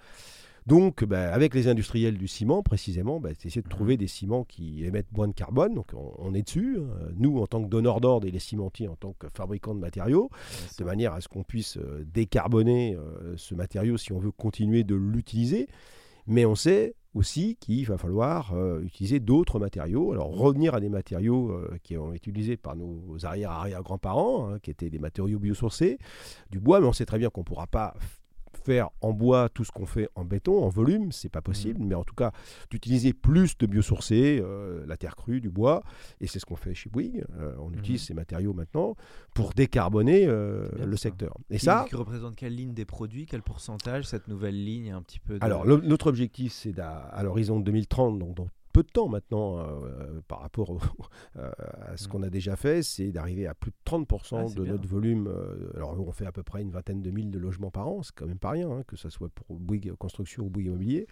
[0.66, 3.70] Donc, bah, avec les industriels du ciment, précisément, bah, c'est essayer de Mhm.
[3.70, 5.74] trouver des ciments qui émettent moins de carbone.
[5.76, 6.78] Donc, on, on est dessus.
[6.80, 7.08] hein.
[7.16, 10.28] Nous, en tant que donneurs d'ordre et les cimentiers en tant que fabricants de matériaux,
[10.78, 14.82] de manière à ce qu'on puisse euh, décarboner euh, ce matériau si on veut continuer
[14.82, 15.68] de l'utiliser.
[16.26, 20.12] Mais on sait aussi qu'il va falloir euh, utiliser d'autres matériaux.
[20.12, 24.70] Alors revenir à des matériaux euh, qui ont été utilisés par nos arrière-arrière-grands-parents, hein, qui
[24.70, 25.98] étaient des matériaux biosourcés,
[26.50, 27.94] du bois, mais on sait très bien qu'on ne pourra pas
[28.66, 31.94] faire en bois tout ce qu'on fait en béton, en volume, c'est pas possible, mais
[31.94, 32.32] en tout cas
[32.70, 35.82] d'utiliser plus de biosourcés, euh, la terre crue, du bois,
[36.20, 37.24] et c'est ce qu'on fait chez Bouygues.
[37.38, 37.78] Euh, on Mhm.
[37.78, 38.96] utilise ces matériaux maintenant
[39.34, 41.02] pour décarboner euh, le ça.
[41.04, 41.34] secteur.
[41.50, 45.20] Et ça, qui représente quelle ligne des produits, quel pourcentage cette nouvelle ligne un petit
[45.20, 48.82] peu de- alors le- notre objectif c'est d'à- à l'horizon de 2030, donc dans peu
[48.82, 50.78] de temps maintenant euh, par rapport au-
[51.36, 51.50] euh,
[51.86, 52.10] à ce Mm.
[52.10, 54.72] qu'on a déjà fait, c'est d'arriver à plus de 30% Ah, de bien.
[54.72, 55.28] notre volume.
[55.28, 58.02] euh, alors on fait à peu près une vingtaine de mille de logements par an,
[58.02, 61.06] c'est quand même pas rien, hein, que ce soit pour Bouygues Construction ou Bouygues Immobilier.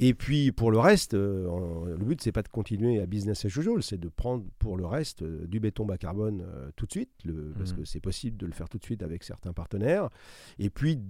[0.00, 3.48] Et puis pour le reste, euh, le but c'est pas de continuer à business as
[3.48, 6.92] usual, c'est de prendre pour le reste euh, du béton bas carbone euh, tout de
[6.92, 7.78] suite, le- parce Mhm.
[7.78, 10.08] que c'est possible de le faire tout de suite avec certains partenaires.
[10.60, 11.00] Et puis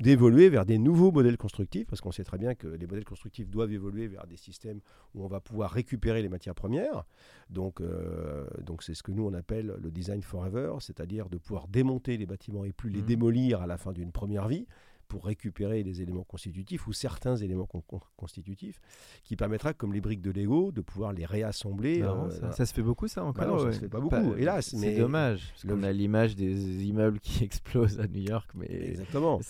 [0.00, 3.48] d'évoluer vers des nouveaux modèles constructifs, parce qu'on sait très bien que les modèles constructifs
[3.48, 4.80] doivent évoluer vers des systèmes
[5.14, 7.04] où on va pouvoir récupérer les matières premières.
[7.50, 11.68] Donc, euh, donc c'est ce que nous on appelle le design forever, c'est-à-dire de pouvoir
[11.68, 13.06] démonter les bâtiments et plus les Mhm.
[13.06, 14.66] démolir à la fin d'une première vie
[15.08, 18.80] pour récupérer les éléments constitutifs ou certains éléments con- con- constitutifs
[19.22, 22.00] qui permettra, comme les briques de Lego, de pouvoir les réassembler.
[22.00, 23.72] Non, euh, ça, ça se fait beaucoup ça encore Bah non, ça ouais.
[23.72, 27.44] se fait pas beaucoup, hélas, C'est dommage, parce le- qu'on a l'image des immeubles qui
[27.44, 29.40] explosent à New York, mais Exactement.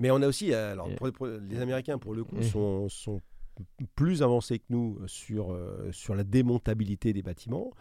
[0.00, 2.88] Mais on a aussi, euh, alors Et- pour- pour- les Américains pour le coup sont
[3.94, 7.72] plus avancés que nous sur, euh, sur la démontabilité des bâtiments,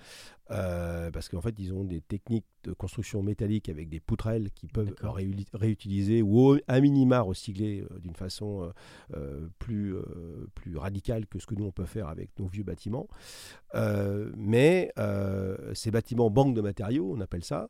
[0.52, 4.68] euh, parce qu'en fait ils ont des techniques de construction métallique avec des poutrelles qui
[4.68, 8.72] peuvent réuli- réutiliser ou à minima recycler euh, d'une façon
[9.60, 9.96] plus,
[10.56, 13.08] plus radicale que ce que nous on peut faire avec nos vieux bâtiments.
[14.36, 14.92] Mais
[15.74, 17.68] ces bâtiments banques de matériaux, on appelle ça,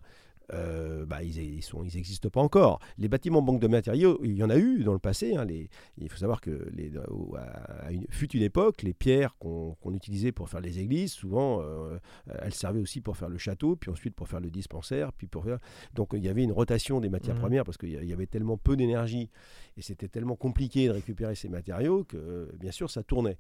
[0.52, 2.80] euh, bah, ils, ils sont, ils n'existent pas encore.
[2.98, 5.36] Les bâtiments banques de matériaux, il y en a eu dans le passé.
[5.36, 6.92] hein, les, il faut savoir que les,
[7.36, 11.98] à une, fut une époque, les pierres qu'on utilisait pour faire les églises, souvent, euh,
[12.42, 15.44] elles servaient aussi pour faire le château, puis ensuite pour faire le dispensaire, puis pour
[15.44, 15.60] faire...
[15.94, 17.42] Donc il y avait une rotation des matières Mhm.
[17.42, 19.30] premières parce qu'il y avait tellement peu d'énergie
[19.78, 23.38] et c'était tellement compliqué de récupérer ces matériaux que, bien sûr, ça tournait.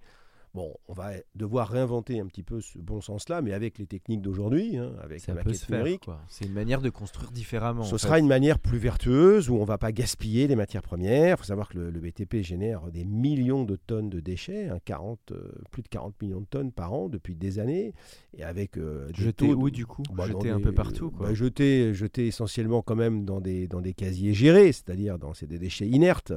[0.54, 4.22] Bon, on va devoir réinventer un petit peu ce bon sens-là, mais avec les techniques
[4.22, 6.06] d'aujourd'hui, hein, avec la maquette numérique.
[6.28, 7.82] C'est une manière de construire différemment.
[7.84, 8.20] Ce sera fait.
[8.20, 11.38] une manière plus vertueuse où on ne va pas gaspiller les matières premières.
[11.38, 14.78] Il faut savoir que le, le BTP génère des millions de tonnes de déchets, hein,
[14.86, 17.96] 40, euh, plus de 40 millions de tonnes par an depuis des années.
[18.38, 20.04] Et avec euh, Jeter taux où du coup?
[20.14, 21.30] Bah, Jeter un des- peu partout quoi.
[21.30, 25.58] bah, jeter, jeter essentiellement quand même dans des, dans des casiers gérés, c'est-à-dire dans des
[25.58, 26.32] déchets inertes,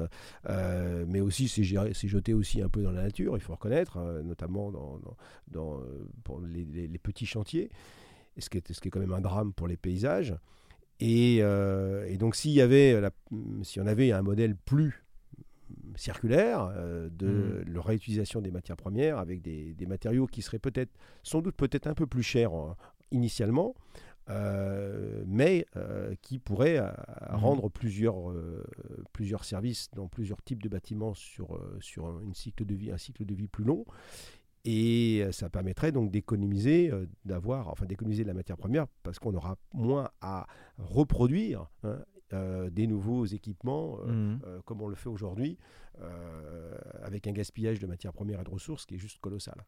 [0.49, 4.71] euh, mais aussi c'est jeté aussi un peu dans la nature, il faut reconnaître, notamment
[4.71, 5.17] dans, dans-
[5.49, 7.71] dans, euh, pour les, les- les petits chantiers,
[8.37, 10.35] et ce qui, est, ce qui est quand même un drame pour les paysages.
[11.01, 13.11] Et, euh, et donc s'il y avait, la-
[13.63, 15.05] si on avait un modèle plus
[15.97, 16.73] circulaire,
[17.11, 20.91] de la réutilisation des matières premières avec des, des matériaux qui seraient peut-être,
[21.23, 22.53] sans doute peut-être un peu plus chers
[23.11, 23.75] initialement,
[24.29, 26.91] euh, mais euh, qui pourrait euh,
[27.31, 27.37] mhm.
[27.37, 28.17] rendre plusieurs,
[29.13, 33.25] plusieurs services dans plusieurs types de bâtiments sur, sur un, cycle de vie, un cycle
[33.25, 33.85] de vie plus long.
[34.65, 36.91] Et ça permettrait donc d'économiser,
[37.25, 41.99] d'avoir, enfin d'économiser la matière première parce qu'on aura moins à reproduire hein,
[42.73, 44.41] des nouveaux équipements mhm.
[44.65, 45.57] comme on le fait aujourd'hui
[47.01, 49.65] avec un gaspillage de matières premières et de ressources qui est juste colossal.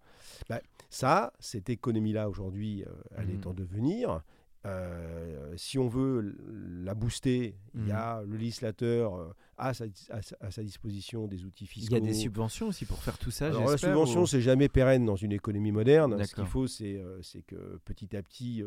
[0.49, 0.59] Ben,
[0.91, 2.85] ça, cette économie-là aujourd'hui,
[3.17, 3.53] elle est mhm.
[3.53, 4.25] en devenir.
[4.69, 6.37] Euh, si on veut
[6.83, 7.93] la booster, il y mhm.
[7.93, 11.97] a le législateur euh, à, sa, à, sa, disposition des outils fiscaux.
[11.97, 13.47] Il y a des subventions aussi pour faire tout ça.
[13.47, 16.23] Alors, la subvention, c'est jamais pérenne dans une économie moderne.
[16.25, 18.63] Ce qu'il faut, euh, c'est que petit à petit,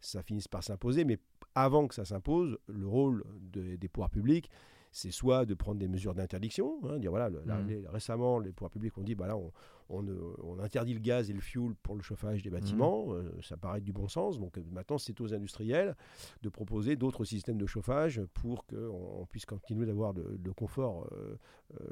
[0.00, 1.04] ça finisse par s'imposer.
[1.04, 1.18] Mais
[1.54, 4.50] avant que ça s'impose, le rôle des pouvoirs publics,
[4.96, 7.86] c'est soit de prendre des mesures d'interdiction, hein, dire voilà, mmh.
[7.88, 9.52] récemment les pouvoirs publics ont dit bah là on,
[9.90, 13.12] on, interdit le gaz et le fuel pour le chauffage des bâtiments, mmh.
[13.12, 15.94] euh, ça paraît du bon sens, donc euh, maintenant c'est aux industriels
[16.40, 21.36] de proposer d'autres systèmes de chauffage pour qu'on puisse continuer d'avoir le, confort, euh,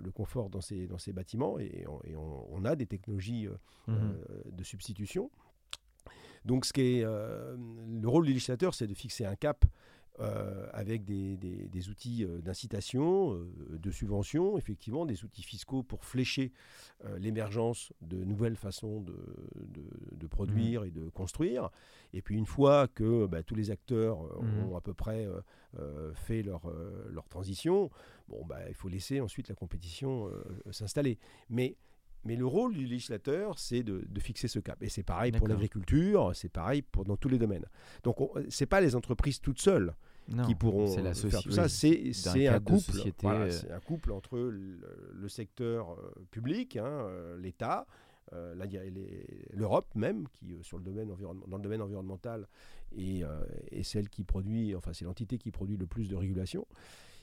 [0.03, 1.85] le confort dans ces, dans ces bâtiments et,
[2.17, 3.49] on, a des technologies
[3.87, 3.95] mmh.
[4.51, 5.31] de substitution.
[6.47, 9.67] Donc, ce qui est, le rôle du législateur, c'est de fixer un cap
[10.21, 16.05] euh, avec des, des, outils euh, d'incitation, euh, de subvention, effectivement, des outils fiscaux pour
[16.05, 16.53] flécher
[17.19, 19.15] l'émergence de nouvelles façons de,
[20.13, 20.87] de, produire mmh.
[20.87, 21.69] et de construire.
[22.13, 24.71] Et puis une fois que bah, tous les acteurs mmh.
[24.71, 25.27] ont à peu près
[26.15, 26.73] fait leur,
[27.11, 27.91] leur transition,
[28.29, 30.31] bon, bah, il faut laisser ensuite la compétition
[30.71, 31.19] s'installer.
[31.51, 31.77] Mais
[32.25, 34.83] mais le rôle du législateur, c'est de, de, fixer ce cap.
[34.83, 37.67] Et c'est pareil pour l'agriculture, c'est pareil pour, dans tous les domaines.
[38.03, 38.17] Donc,
[38.49, 39.95] ce n'est pas les entreprises toutes seules
[40.47, 41.69] qui pourront faire tout ça.
[41.69, 43.77] C'est un, couple, voilà, euh.
[43.77, 47.87] un couple entre le, secteur euh, public, hein, euh, l'État,
[49.53, 51.09] l'Europe même, qui sur le domaine
[51.47, 52.49] dans le domaine environnemental
[52.97, 53.23] est,
[53.71, 56.67] est celle qui produit, enfin c'est l'entité qui produit le plus de régulation.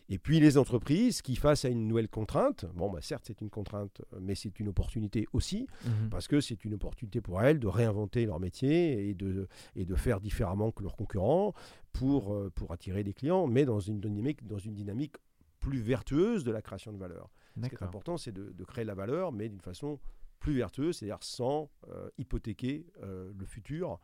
[0.09, 3.49] Et puis les entreprises qui, face à une nouvelle contrainte, bon, bah, certes c'est une
[3.49, 6.09] contrainte, mais c'est une opportunité aussi, mhm.
[6.09, 9.95] parce que c'est une opportunité pour elles de réinventer leur métier et de, et de
[9.95, 11.53] faire différemment que leurs concurrents
[11.93, 15.15] pour, euh, pour attirer des clients, mais dans une dynamique, dans une dynamique
[15.59, 17.29] plus vertueuse de la création de valeur.
[17.61, 19.99] Ce qui est important, c'est de, de créer la valeur, mais d'une façon
[20.41, 23.99] plus vertueuse, c'est-à-dire sans euh, hypothéquer euh, le futur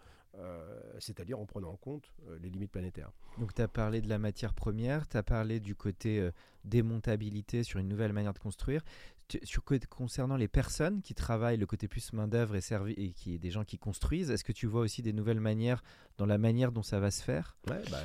[1.00, 3.12] c'est-à-dire en prenant en compte euh, les limites planétaires.
[3.40, 6.32] Donc tu as parlé de la matière première, tu as parlé du côté euh,
[6.64, 8.84] démontabilité sur une nouvelle manière de construire.
[9.44, 13.38] sur, concernant les personnes qui travaillent, le côté plus main-d'œuvre et, servi, et qui est
[13.40, 15.84] des gens qui construisent, est-ce que tu vois aussi des nouvelles manières
[16.18, 17.58] dans la manière dont ça va se faire?
[17.70, 18.04] Oui, bah,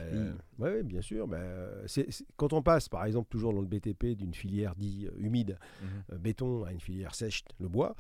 [0.59, 1.29] ouais, bien sûr.
[1.29, 1.39] Bah,
[2.37, 6.65] quand on passe, par exemple, toujours dans le BTP d'une filière dit humide, mmh béton,
[6.65, 7.95] à une filière sèche, le bois,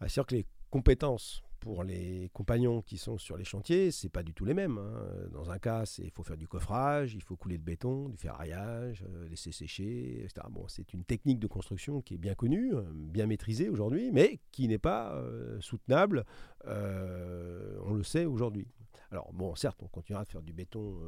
[0.00, 4.08] bah, c'est sûr que les compétences pour les compagnons qui sont sur les chantiers, c'est
[4.08, 4.78] pas du tout les mêmes.
[4.78, 5.28] Hein.
[5.30, 9.04] Dans un cas, il faut faire du coffrage, il faut couler le béton, du ferraillage,
[9.08, 10.44] euh, laisser sécher, etc.
[10.50, 14.40] Bon, c'est une technique de construction qui est bien connue, euh, bien maîtrisée aujourd'hui, mais
[14.50, 16.24] qui n'est pas euh, soutenable,
[16.66, 18.66] on le sait aujourd'hui.
[19.12, 20.98] Alors bon, certes, on continuera de faire du béton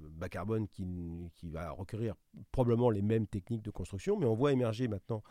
[0.00, 0.86] bas carbone qui,
[1.34, 2.14] qui va requérir
[2.50, 5.22] probablement les mêmes techniques de construction, mais on voit émerger maintenant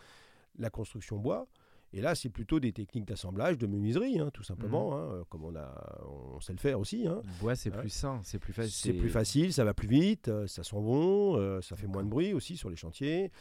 [0.60, 1.48] la construction bois.
[1.94, 4.98] Et là, c'est plutôt des techniques d'assemblage, de menuiserie, hein, tout simplement, mhm.
[4.98, 7.06] hein, euh, comme on, a, on sait le faire aussi.
[7.08, 7.22] Hein.
[7.24, 8.94] Le bois, c'est plus sain, c'est plus facile.
[8.94, 12.04] C'est plus facile, ça va plus vite, euh, ça sent bon, euh, ça fait moins
[12.04, 13.32] de bruit aussi sur les chantiers,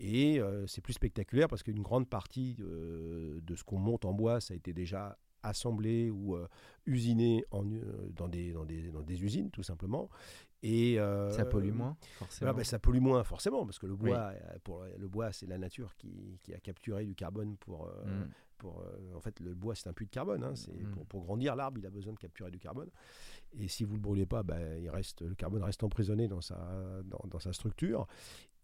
[0.00, 4.54] et c'est plus spectaculaire parce qu'une grande partie de ce qu'on monte en bois, ça
[4.54, 6.36] a été déjà assemblé ou
[6.86, 7.64] usiné en,
[8.16, 10.08] dans, des, dans, des, dans, des, usines, tout simplement.
[10.62, 12.52] Et euh, ça pollue moins, forcément.
[12.52, 15.58] Ben, ça pollue moins, forcément, parce que le bois, euh, pour, le bois, c'est la
[15.58, 17.86] nature qui, qui, a capturé du carbone pour.
[17.86, 18.30] Euh, mm.
[18.58, 20.42] pour en fait, le bois, c'est un puits de carbone.
[20.42, 20.90] Hein, c'est mm.
[20.90, 22.90] pour, pour, grandir l'arbre, il a besoin de capturer du carbone.
[23.56, 26.56] Et si vous le brûlez pas, ben, il reste, le carbone reste emprisonné dans sa,
[27.04, 28.08] dans, dans sa structure.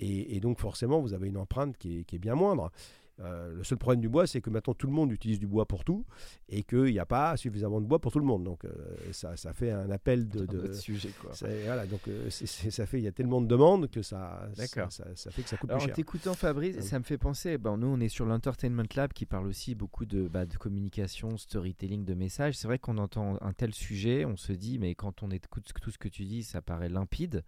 [0.00, 2.72] Et, et, donc, forcément, vous avez une empreinte qui est, qui est bien moindre.
[3.20, 5.66] Euh, le seul problème du bois, c'est que maintenant tout le monde utilise du bois
[5.66, 6.04] pour tout
[6.48, 8.42] et qu'il n'y a pas suffisamment de bois pour tout le monde.
[8.42, 8.70] Donc euh,
[9.12, 11.10] ça, ça, fait un appel de, de sujet.
[11.20, 11.30] Quoi.
[11.64, 15.30] voilà, donc euh, ça fait il y a tellement de demandes que ça, ça, ça,
[15.30, 15.94] fait que ça coûte Alors, plus cher.
[15.94, 17.56] En t'écoutant Fabrice, ça me fait penser.
[17.56, 21.36] Bon, nous on est sur l'Entertainment Lab qui parle aussi beaucoup de, bah, de communication,
[21.36, 22.56] storytelling, de messages.
[22.56, 25.90] C'est vrai qu'on entend un tel sujet, on se dit mais quand on écoute tout
[25.90, 27.44] ce que tu dis, ça paraît limpide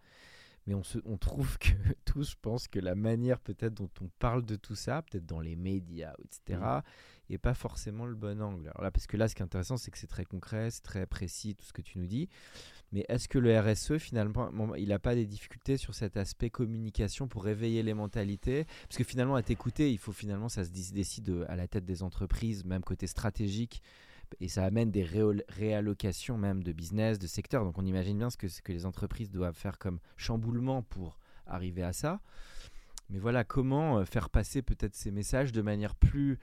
[0.66, 1.70] mais on, se, on trouve que
[2.04, 5.56] tous pensent que la manière peut-être dont on parle de tout ça, peut-être dans les
[5.56, 6.60] médias, etc.,
[7.28, 8.68] et pas forcément le bon angle.
[8.68, 10.82] Alors là, parce que là, ce qui est intéressant, c'est que c'est très concret, c'est
[10.82, 12.28] très précis, tout ce que tu nous dis.
[12.92, 17.26] Mais est-ce que le RSE, finalement, il n'a pas des difficultés sur cet aspect communication
[17.26, 18.64] pour réveiller les mentalités?
[18.88, 22.04] Parce que finalement, à t'écouter, il faut finalement, ça se décide à la tête des
[22.04, 23.82] entreprises, même côté stratégique,
[24.40, 25.04] et ça amène des
[25.48, 27.64] réallocations même de business, de secteurs.
[27.64, 31.18] Donc on imagine bien ce que, ce que les entreprises doivent faire comme chamboulement pour
[31.46, 32.20] arriver à ça.
[33.10, 36.38] Mais voilà, comment euh, faire passer peut-être ces messages de manière plus,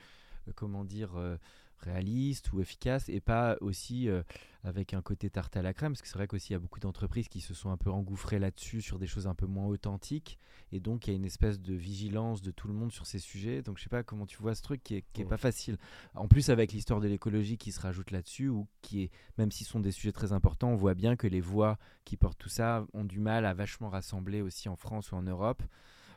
[0.48, 1.38] euh, comment dire, euh,
[1.84, 4.24] réaliste ou efficace et pas aussi euh,
[4.64, 6.60] avec un côté tarte à la crème parce que c'est vrai qu'aussi il y a
[6.60, 9.66] beaucoup d'entreprises qui se sont un peu engouffrées là-dessus sur des choses un peu moins
[9.66, 10.40] authentiques.
[10.72, 13.20] Et donc il y a une espèce de vigilance de tout le monde sur ces
[13.20, 13.62] sujets.
[13.62, 15.78] Donc je sais pas comment tu vois ce truc qui est, qui est pas facile.
[16.16, 19.68] En plus avec l'histoire de l'écologie qui se rajoute là-dessus ou qui est même s'ils
[19.68, 22.86] sont des sujets très importants on voit bien que les voix qui portent tout ça
[22.94, 25.62] ont du mal à vachement rassembler aussi en France ou en Europe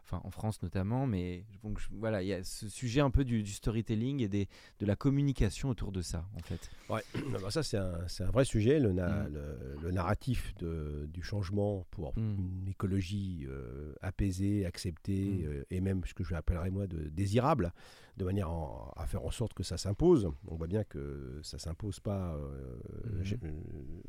[0.06, 3.44] enfin en France notamment, mais donc voilà, il y a ce sujet un peu du,
[3.46, 6.70] storytelling et des, de la communication autour de ça, en fait.
[6.88, 9.34] Ouais, bah, ça c'est un, un, vrai sujet, le, mm.
[9.82, 12.36] le, narratif de, du changement pour mm.
[12.38, 15.46] une écologie euh, apaisée, acceptée, mm.
[15.46, 17.72] euh, et même ce que je appellerais moi de désirable,
[18.16, 18.48] de manière
[18.96, 20.30] à faire en sorte que ça s'impose.
[20.46, 23.24] On voit bien que ça s'impose pas euh,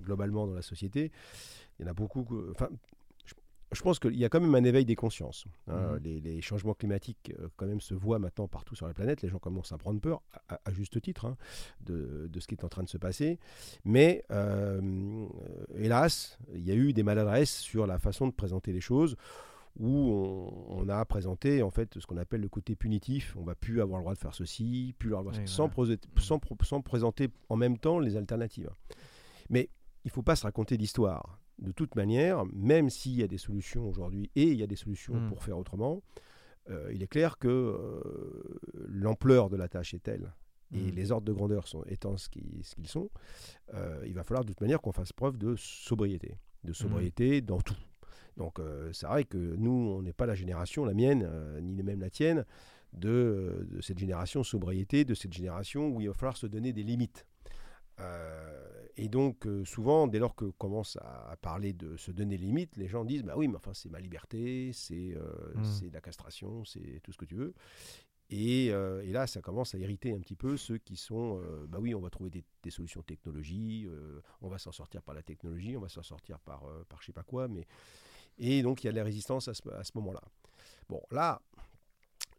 [0.01, 1.11] globalement dans la société.
[1.79, 2.25] Il y en a beaucoup.
[2.51, 2.69] Enfin,
[3.71, 5.45] je pense qu'il y a quand même un éveil des consciences.
[5.67, 5.97] Hein.
[6.03, 6.21] Mhm.
[6.23, 9.21] Les, changements climatiques, euh, quand même, se voient maintenant partout sur la planète.
[9.21, 11.37] Les gens commencent à prendre peur, à, juste titre, hein,
[11.81, 13.39] de, ce qui est en train de se passer.
[13.83, 15.27] Mais, euh,
[15.75, 19.17] hélas, il y a eu des maladresses sur la façon de présenter les choses
[19.79, 20.11] où
[20.69, 23.35] on, a présenté en fait ce qu'on appelle le côté punitif.
[23.37, 25.69] On va plus avoir le droit de faire ceci, plus avoir sans,
[26.17, 28.71] sans, sans, présenter en même temps les alternatives.
[29.49, 29.69] Mais
[30.03, 33.37] il ne faut pas se raconter d'histoire de toute manière, même s'il y a des
[33.37, 35.29] solutions aujourd'hui et il y a des solutions hmm.
[35.29, 36.01] pour faire autrement,
[36.69, 40.33] euh, il est clair que euh, l'ampleur de la tâche est telle
[40.73, 40.95] et hmm.
[40.95, 43.09] les ordres de grandeur sont, étant ce qu'ils sont,
[43.73, 46.75] euh, il va falloir de toute manière qu'on fasse preuve de sobriété, de hmm.
[46.75, 47.77] sobriété dans tout.
[48.35, 48.59] Donc
[48.91, 51.27] c'est vrai que nous, on n'est pas la génération, la mienne,
[51.59, 52.45] ni même la tienne,
[52.93, 56.83] de, de, cette génération sobriété, de cette génération où il va falloir se donner des
[56.83, 57.25] limites.
[58.99, 62.87] Et donc, euh, souvent, dès lors que commence à, parler de se donner limite, les
[62.87, 65.91] gens disent Bah oui, mais enfin, c'est ma liberté, c'est euh, mmh.
[65.93, 67.53] la castration, c'est tout ce que tu veux.
[68.29, 71.77] Et, euh, et, là, ça commence à irriter un petit peu ceux qui sont Bah
[71.79, 73.87] oui, on va trouver des, solutions technologies,
[74.41, 77.13] on va s'en sortir par la technologie, on va s'en sortir par, par je sais
[77.13, 77.47] pas quoi.
[77.47, 77.67] Mais...
[78.39, 80.21] Et donc, il y a de la résistance à ce, à ce moment-là.
[80.89, 81.41] Bon, là,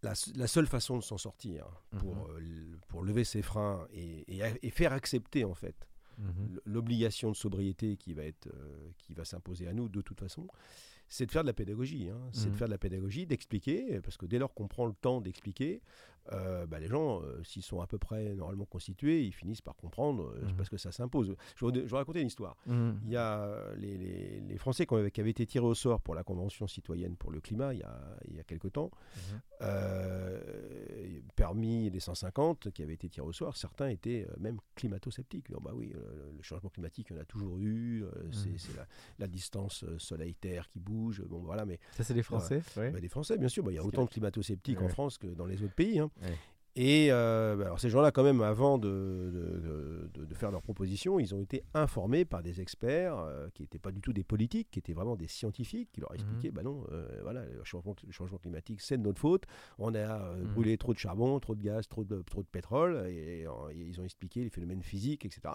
[0.03, 0.15] la,
[0.47, 1.67] seule façon de s'en sortir
[1.99, 4.25] pour, mmh pour lever ses freins et,
[4.63, 6.61] et, faire accepter en fait Mhm.
[6.65, 10.49] l'obligation de sobriété qui va, être, euh, qui va s'imposer à nous de toute façon,
[11.09, 12.09] c'est de faire de la pédagogie.
[12.09, 12.19] Hein.
[12.33, 12.57] C'est de mhm.
[12.57, 15.81] faire de la pédagogie, d'expliquer, parce que dès lors qu'on prend le temps d'expliquer,
[16.33, 19.77] euh, bah, les gens, euh, s'ils sont à peu près normalement constitués, ils finissent par
[19.77, 20.57] comprendre mhm.
[20.57, 21.35] parce que ça s'impose.
[21.57, 22.57] Je, vais, raconter une histoire.
[22.67, 23.97] Il y a les,
[24.41, 27.31] les, Français qui avaient, qui avaient, été tirés au sort pour la Convention citoyenne pour
[27.31, 28.91] le climat il y a, il y a quelque temps.
[31.37, 35.51] parmi les 150 qui avaient été tirés au sort, certains étaient même climato-sceptiques.
[35.63, 35.93] bah oui,
[36.37, 38.05] le changement climatique, on a toujours eu.
[38.33, 38.87] C'est la,
[39.19, 42.91] la, distance soleil-terre qui bouge Bon, voilà, mais, ça, c'est les Français ouais.
[42.91, 43.65] Bah, Français, bien sûr.
[43.71, 45.99] Il y a autant de climato-sceptiques en France que dans les autres pays.
[45.99, 46.11] Hein.
[46.81, 51.35] Et euh, bah, alors ces gens-là, quand même, avant de, de, faire leurs propositions, ils
[51.35, 54.79] ont été informés par des experts euh, qui n'étaient pas du tout des politiques, qui
[54.79, 56.15] étaient vraiment des scientifiques, qui leur mhm.
[56.15, 59.43] expliquaient, bah non, euh, voilà, le changement, changement, climatique, c'est de notre faute.
[59.79, 60.55] On a mhm.
[60.55, 64.05] brûlé trop de charbon, trop de gaz, trop de, trop de pétrole, et, ils ont
[64.05, 65.55] expliqué les phénomènes physiques, etc.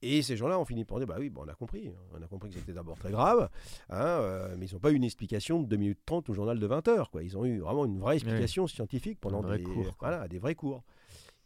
[0.00, 1.92] Et ces gens-là ont fini par dire, bah oui, on a compris.
[2.12, 3.48] On a compris que c'était d'abord très grave,
[3.90, 6.58] hein, euh, mais ils n'ont pas eu une explication de 2 minutes 30 au journal
[6.58, 7.10] de 20 heures.
[7.10, 7.22] Quoi.
[7.24, 10.84] Ils ont eu vraiment une vraie explication scientifique pendant des, cours, voilà, des vrais cours.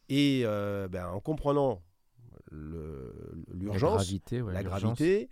[0.08, 1.82] Et euh, ben, en comprenant
[2.50, 4.12] l'urgence,
[4.52, 5.30] la gravité,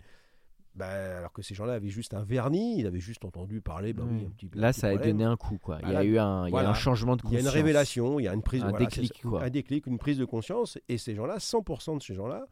[0.75, 3.93] bah, alors que ces gens-là avaient juste un vernis, ils avaient juste entendu parler.
[3.93, 5.57] Bah, oui, un petit, Là, ça a donné un coup.
[5.57, 5.79] Quoi.
[5.83, 7.41] Il y a eu un, changement de conscience.
[7.41, 9.97] Il y a une révélation, il y a une prise, un déclic, un déclic, une
[9.97, 10.77] prise de conscience.
[10.87, 12.45] Et ces gens-là, 100% de ces gens-là,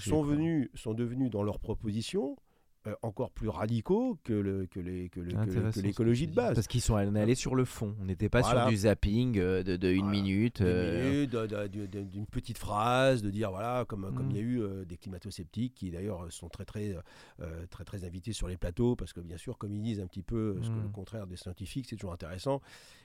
[0.00, 2.36] sont venus, sont devenus dans leurs propositions
[3.02, 5.20] encore plus radicaux que, le, que, les, que,
[5.80, 6.54] l'écologie de base.
[6.54, 7.94] Parce qu'ils sont allés sur le fond.
[8.00, 10.60] On n'était pas sur du zapping euh, de, de une minute.
[10.60, 11.26] Euh.
[11.26, 14.82] D'une petite phrase, de dire voilà, comme, comme il y a mm.
[14.82, 16.96] eu des climato-sceptiques qui d'ailleurs sont très très,
[17.70, 20.22] très très invités sur les plateaux parce que bien sûr, comme ils disent un petit
[20.22, 20.92] peu ce que le mm.
[20.92, 22.60] contraire des scientifiques, c'est toujours intéressant.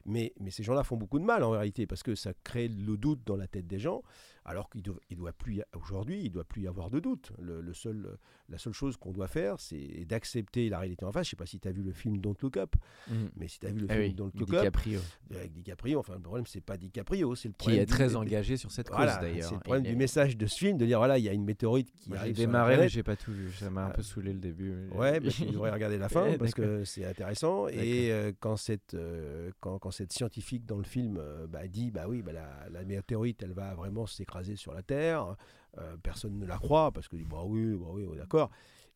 [0.05, 2.97] Mais, mais ces gens-là font beaucoup de mal en réalité parce que ça crée le
[2.97, 4.01] doute dans la tête des gens.
[4.43, 7.31] alors qu'il doit, il doit plus, aujourd'hui, il doit plus y avoir de doute.
[7.39, 8.17] Le, le seul,
[8.49, 11.27] la seule chose qu'on doit faire, c'est d'accepter la réalité en face.
[11.27, 12.75] Je sais pas si tu as vu le film Don't Look Up,
[13.07, 13.29] Mhm.
[13.37, 14.99] mais si tu as vu le Ah film oui, Don't Look Up DiCaprio,
[15.35, 18.15] avec DiCaprio, enfin le problème c'est pas DiCaprio, c'est le qui problème est du- très
[18.15, 19.47] engagé sur cette cause Voilà, d'ailleurs.
[19.47, 21.29] c'est le problème Il du est- message de ce film de dire voilà, il y
[21.29, 23.51] a une météorite qui Moi, J'ai arrive la démarré, mais j'ai pas tout vu.
[23.51, 24.71] Ça m'a un peu saoulé le début.
[24.71, 27.67] mais- Ouais, bah, tu devrais regarder la fin parce que c'est intéressant.
[27.67, 31.91] Et euh, quand, cette, euh, quand, quand cette scientifique dans le film euh, bah, dit
[31.91, 35.35] bah oui, bah, la, météorite, elle va vraiment s'écraser sur la Terre,
[35.77, 38.49] euh, personne ne la croit parce que dit bah oui, bah oui, d'accord.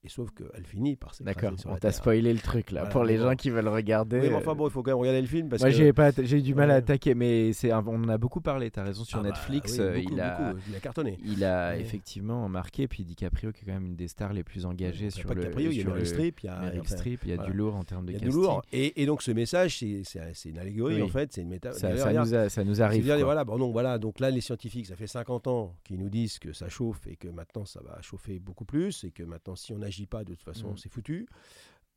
[0.05, 2.81] Et sauf qu'elle finit par s'écraser D'accord, on t'a spoilé le truc là.
[2.81, 3.35] Voilà, Pour les mais gens bon.
[3.35, 4.19] qui veulent regarder.
[4.19, 5.75] Oui, mais enfin euh, bon, il faut quand même regarder le film parce Moi, que.
[5.77, 6.79] j'ai pas, j'ai eu du mal à Ouais.
[6.79, 8.69] attaquer, mais c'est, un- on en a beaucoup parlé.
[8.69, 9.71] T'as raison sur Ah bah, Netflix.
[9.73, 11.17] oui, euh, beaucoup, il a, beaucoup, il a cartonné.
[11.25, 11.81] il a Ouais.
[11.81, 12.87] effectivement marqué.
[12.87, 15.41] Puis DiCaprio, qui est quand même une des stars les plus engagées sur le.
[15.41, 17.37] que Caprio, il y a Meryl Streep, il y a, enfin, Streep, il y a
[17.37, 18.43] du lourd en termes de il y a du casting.
[18.43, 18.61] lourd.
[18.71, 20.03] Et, donc ce message, c'est,
[20.49, 21.79] une allégorie en fait, c'est une métaphore.
[21.79, 23.11] Ça, nous arrive.
[23.23, 26.37] Voilà, bon, non, voilà, donc là, les scientifiques, ça fait 50 ans qu'ils nous disent
[26.37, 29.73] que ça chauffe et que maintenant ça va chauffer beaucoup plus et que maintenant, si
[29.73, 30.77] on n'agit pas, de toute façon, Mm.
[30.77, 31.27] c'est foutu.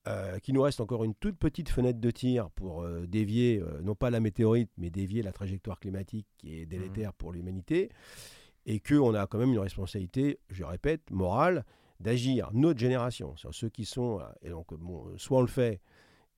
[0.06, 3.80] Euh, qu'il nous reste encore une toute petite fenêtre de tir pour euh, dévier, euh,
[3.82, 7.90] non pas la météorite, mais dévier la trajectoire climatique qui est délétère pour l'humanité.
[8.64, 11.64] Et qu'on a quand même une responsabilité, je répète, morale,
[12.00, 14.20] d'agir, notre génération, ceux qui sont.
[14.42, 15.80] Et donc, bon, soit on le fait.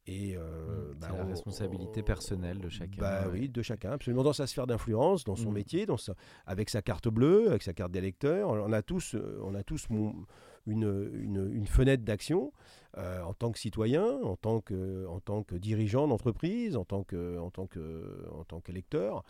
[0.07, 3.41] Et euh, Mm, bah, la on- responsabilité on- personnelle de chacun, Bah ouais.
[3.41, 5.55] oui, de chacun, absolument dans sa sphère d'influence, dans son Mm.
[5.55, 6.15] métier, dans sa-
[6.47, 8.49] avec sa carte bleue, avec sa carte d'électeur.
[8.49, 10.25] On a tous, on a tous mon-
[10.67, 12.53] une, une- fenêtre d'action
[12.99, 17.03] euh, en tant que citoyen, en tant que, en tant que dirigeant d'entreprise, en tant
[17.05, 19.25] que, en tant que, en tant qu'électeur.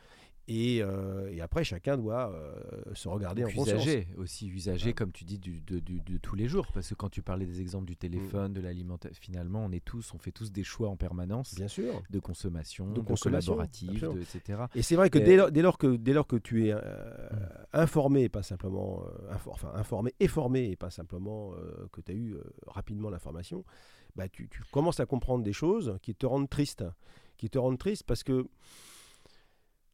[0.52, 3.84] Et, euh, et après, chacun doit euh, se regarder Donc en conscience.
[3.84, 4.92] usager, aussi usager, Ouais.
[4.94, 6.66] comme tu dis, du, de, du- de tous les jours.
[6.74, 10.12] Parce que quand tu parlais des exemples du téléphone, de l'alimentation, finalement, on est tous,
[10.12, 12.02] on fait tous des choix en permanence Bien sûr.
[12.10, 14.64] de consommation, De consommation, de- etc.
[14.74, 16.72] Et c'est vrai que Et- dès lors, dès lors que dès lors que tu es
[16.72, 17.36] euh, Mm.
[17.74, 21.52] informé, pas simplement euh, infor- enfin, informé et formé, et pas simplement
[21.92, 22.34] que tu as eu
[22.66, 23.64] rapidement l'information,
[24.16, 26.82] bah, tu, tu commences à comprendre des choses qui te rendent triste,
[27.36, 28.48] qui te rendent triste parce que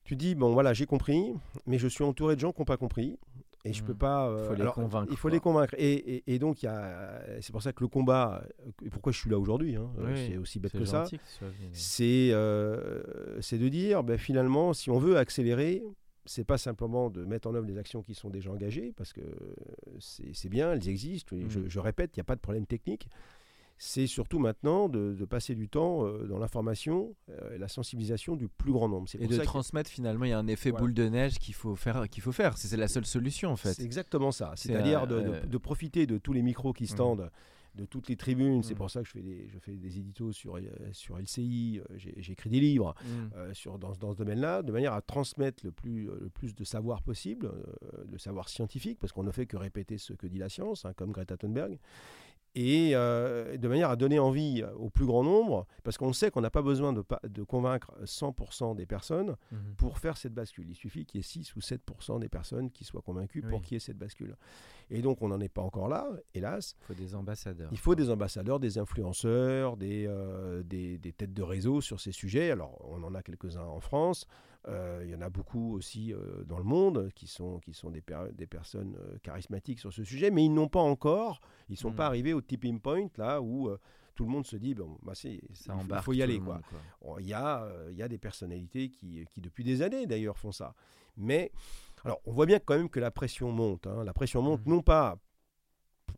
[0.07, 1.35] tu dis bon voilà j'ai compris,
[1.67, 3.19] mais je suis entouré de gens qui n'ont pas compris.
[3.65, 3.87] Et je Mm.
[3.87, 4.29] peux pas.
[4.29, 5.31] euh, Faut les convaincre, Il faut quoi.
[5.33, 5.75] les convaincre.
[5.77, 6.59] Et, et- et donc,
[7.41, 8.45] c'est pour ça que le combat.
[8.85, 11.05] Et pourquoi je suis là aujourd'hui hein, euh, Oui, C'est aussi bête que ça
[11.73, 15.83] c'est euh, c'est de dire ben, finalement si on veut accélérer
[16.29, 19.23] c'est pas simplement de mettre en œuvre les actions qui sont déjà engagées parce que
[19.99, 21.69] c'est bien elles existent je, Mm.
[21.69, 23.09] je répète il n'y a pas de problème technique
[23.79, 28.35] c'est surtout maintenant de, de passer du temps euh, dans l'information euh, et la sensibilisation
[28.37, 30.83] du plus grand nombre Et de que- transmettre, finalement, il y a un effet Voilà.
[30.85, 32.09] boule de neige qu'il faut faire.
[32.09, 32.57] Qu'il faut faire.
[32.57, 33.75] C'est la seule solution, en fait.
[33.75, 34.53] C'est exactement ça.
[34.57, 36.99] C'est C'est-à-dire un- de, de- euh, de profiter de tous les micros qui se Mhm.
[36.99, 37.31] tendent,
[37.75, 38.63] de toutes les tribunes.
[38.63, 38.79] C'est Mhm.
[38.79, 40.59] pour ça que je fais des, je fais des éditos sur,
[40.93, 41.83] sur LCI,
[42.31, 42.95] écrit des livres.
[43.37, 46.65] Euh, sur, dans, dans ce domaine-là, de manière à transmettre le plus, le plus de
[46.65, 50.39] savoir possible, euh, le savoir scientifique, parce qu'on ne fait que répéter ce que dit
[50.39, 51.79] la science, hein, comme Greta Thunberg,
[52.59, 56.41] et euh, de manière à donner envie au plus grand nombre, parce qu'on sait qu'on
[56.41, 59.75] n'a pas besoin de, convaincre 100% des personnes Mhm.
[59.77, 60.67] pour faire cette bascule.
[60.71, 63.75] Il suffit qu'il y ait 6 ou 7% des personnes qui soient convaincues pour qu'il
[63.75, 64.37] y ait cette bascule.
[64.91, 66.77] Et donc on n'en est pas encore là, hélas.
[66.81, 67.69] Il faut des ambassadeurs.
[67.73, 72.13] Il faut des ambassadeurs, des influenceurs, des, euh, des, des têtes de réseau sur ces
[72.13, 72.51] sujets.
[72.51, 74.27] Alors, on en a quelques-uns en France.
[74.69, 77.91] Euh, il y en a beaucoup aussi euh, dans le monde qui sont, qui sont
[77.91, 81.73] des, per- des personnes euh, charismatiques sur ce sujet, mais ils n'ont pas encore, ils
[81.75, 81.97] ne sont Mm.
[81.97, 83.71] pas arrivés au tipping point, là où
[84.17, 86.39] tout le monde se dit, bon, bah, c'est, Ça il faut- y aller.
[86.39, 86.61] le Quoi.
[87.21, 90.37] Il y, a, euh, il y a des personnalités qui, qui, depuis des années d'ailleurs,
[90.39, 90.75] font ça.
[91.17, 91.53] Mais,
[92.05, 93.87] alors, on voit bien quand même que la pression monte.
[93.87, 94.03] hein.
[94.05, 94.73] La pression monte Mhm.
[94.73, 95.17] non pas,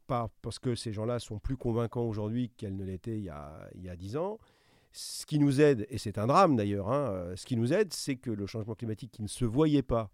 [0.07, 3.69] pas parce que ces gens-là sont plus convaincants aujourd'hui qu'elles ne l'étaient il y a,
[3.75, 4.39] il y a 10 ans.
[5.01, 7.93] Ce qui nous aide, et c'est un drame d'ailleurs, hein, euh, ce qui nous aide,
[7.93, 10.11] c'est que le changement climatique qui ne se voyait pas,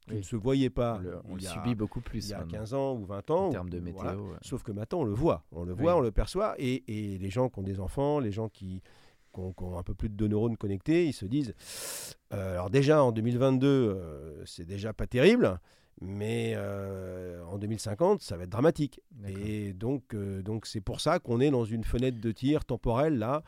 [0.00, 0.16] qui Oui.
[0.18, 2.58] ne se voyait pas le, on il le subit beaucoup plus il y a maintenant,
[2.58, 4.02] 15 ans ou 20 ans, en termes de météo.
[4.02, 4.18] voilà.
[4.18, 4.36] ouais.
[4.42, 5.44] Sauf que maintenant, on le voit.
[5.52, 5.98] On le voit, Oui.
[5.98, 6.54] on le perçoit.
[6.58, 8.82] Et, et les gens qui ont des enfants, les gens qui,
[9.32, 11.54] qui ont, qui ont un peu plus de deux neurones connectés, ils se disent
[12.34, 15.58] euh, alors, déjà, en 2022, euh, c'est déjà pas terrible.
[16.02, 19.00] Mais euh, en 2050, ça va être dramatique.
[19.26, 23.16] Et donc, euh, donc c'est pour ça qu'on est dans une fenêtre de tir temporelle
[23.16, 23.42] là,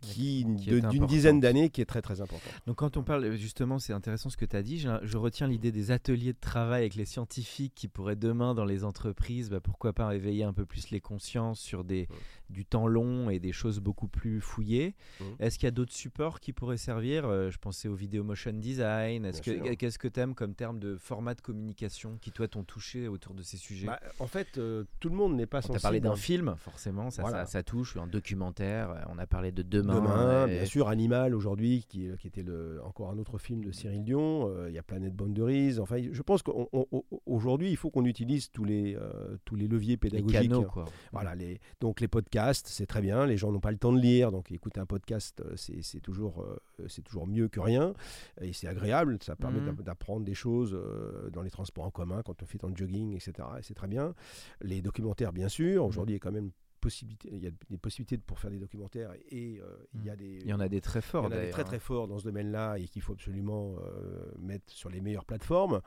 [0.00, 2.52] qui, d'une dizaine d'années, qui est très très importante.
[2.66, 5.46] Donc quand on parle, justement, c'est intéressant ce que tu as dit, je, je retiens
[5.46, 9.60] l'idée des ateliers de travail avec les scientifiques qui pourraient demain dans les entreprises, bah,
[9.60, 12.08] pourquoi pas éveiller un peu plus les consciences sur des,
[12.50, 14.94] du temps long et des choses beaucoup plus fouillées.
[15.40, 17.24] Est-ce qu'il y a d'autres supports qui pourraient servir?
[17.26, 19.24] Euh, Je pensais au vidéo motion design.
[19.24, 19.74] Est-ce que.
[19.74, 23.34] Qu'est-ce que tu aimes comme terme de format de communication qui toi t'ont touché autour
[23.34, 23.86] de ces sujets?
[23.86, 25.78] Bah, en fait, euh, tout le monde n'est pas On sensible.
[25.78, 27.44] t'a parlé d'un film, forcément, ça, Voilà.
[27.46, 28.90] ça, ça touche, un documentaire.
[28.90, 30.00] euh, On a parlé de demain demain.
[30.00, 33.72] Demain, et- bien sûr, Animal aujourd'hui, qui, qui était le, encore un autre film de
[33.72, 34.48] Cyril Dion.
[34.48, 35.78] Euh, Il y a Planet Boundaries.
[35.78, 39.96] Enfin, je pense qu'aujourd'hui, il faut qu'on utilise tous les, euh, tous les leviers les
[39.96, 40.42] pédagogiques.
[40.50, 40.84] canaux, quoi.
[41.12, 43.26] Voilà, les, donc les podcasts, c'est très bien.
[43.26, 46.42] Les gens n'ont pas le temps de lire, donc écouter un podcast, euh, c'est toujours,
[46.42, 46.56] euh,
[46.88, 47.94] c'est toujours mieux que rien.
[48.40, 52.22] Et c'est agréable, ça permet d'app- d'apprendre des choses euh, dans les transports en commun,
[52.24, 53.32] quand on fait ton jogging, etc.
[53.58, 54.14] Et c'est très bien.
[54.60, 55.84] Les documentaires, bien sûr.
[55.84, 58.58] Aujourd'hui, il y a quand même possibilité, il y a des possibilités pour faire des
[58.58, 60.38] documentaires et euh, il y a des.
[60.42, 61.64] Il y en a des très il y forts, en a des très hein.
[61.64, 65.80] très forts dans ce domaine-là et qu'il faut absolument euh, mettre sur les meilleures plateformes.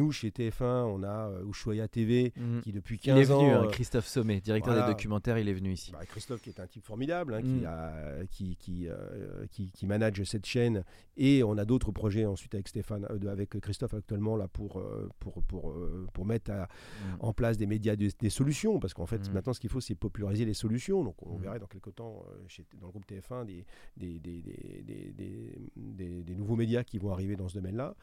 [0.00, 2.62] Nous, chez TF1, on a euh, Ushuaïa TV Mhm.
[2.62, 3.60] qui depuis Il 15 est venu, ans...
[3.60, 4.86] hein, euh, Christophe Sommet, directeur voilà.
[4.88, 5.92] des documentaires, il est venu ici.
[5.92, 9.86] bah, Christophe qui est un type formidable, hein, qui, a, qui, qui, euh, qui, qui
[9.86, 10.84] manage cette chaîne
[11.18, 14.82] et on a d'autres projets ensuite avec Stéphane, euh, avec Christophe actuellement là pour,
[15.18, 15.74] pour, pour,
[16.14, 17.16] pour mettre à- Mhm.
[17.20, 19.94] en place des médias, des, des solutions parce qu'en fait maintenant ce qu'il faut c'est
[19.94, 23.66] populariser les solutions donc on verrait dans quelques temps chez- dans le groupe TF1 des,
[23.98, 27.94] des, des, des, des, des- des- des nouveaux médias qui vont arriver dans ce domaine-là.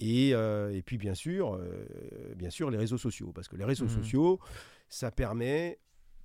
[0.00, 1.86] Et, euh, et puis bien sûr, euh,
[2.36, 3.90] bien sûr les réseaux sociaux parce que les réseaux Mhm.
[3.90, 4.40] sociaux
[4.88, 5.78] ça permet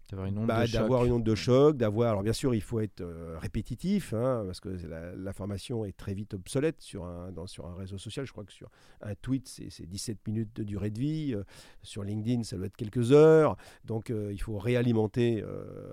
[0.09, 0.81] D'avoir une onde bah, de choc.
[0.81, 2.09] d'avoir une onde de choc, d'avoir.
[2.11, 6.13] Alors bien sûr, il faut être euh, répétitif, hein, parce que la- l'information est très
[6.13, 8.25] vite obsolète sur un, dans- sur un réseau social.
[8.25, 8.69] Je crois que sur
[9.01, 11.33] un tweet, c'est c'est 17 minutes de durée de vie.
[11.81, 13.55] sur LinkedIn, ça doit être quelques heures.
[13.85, 15.45] Donc il faut réalimenter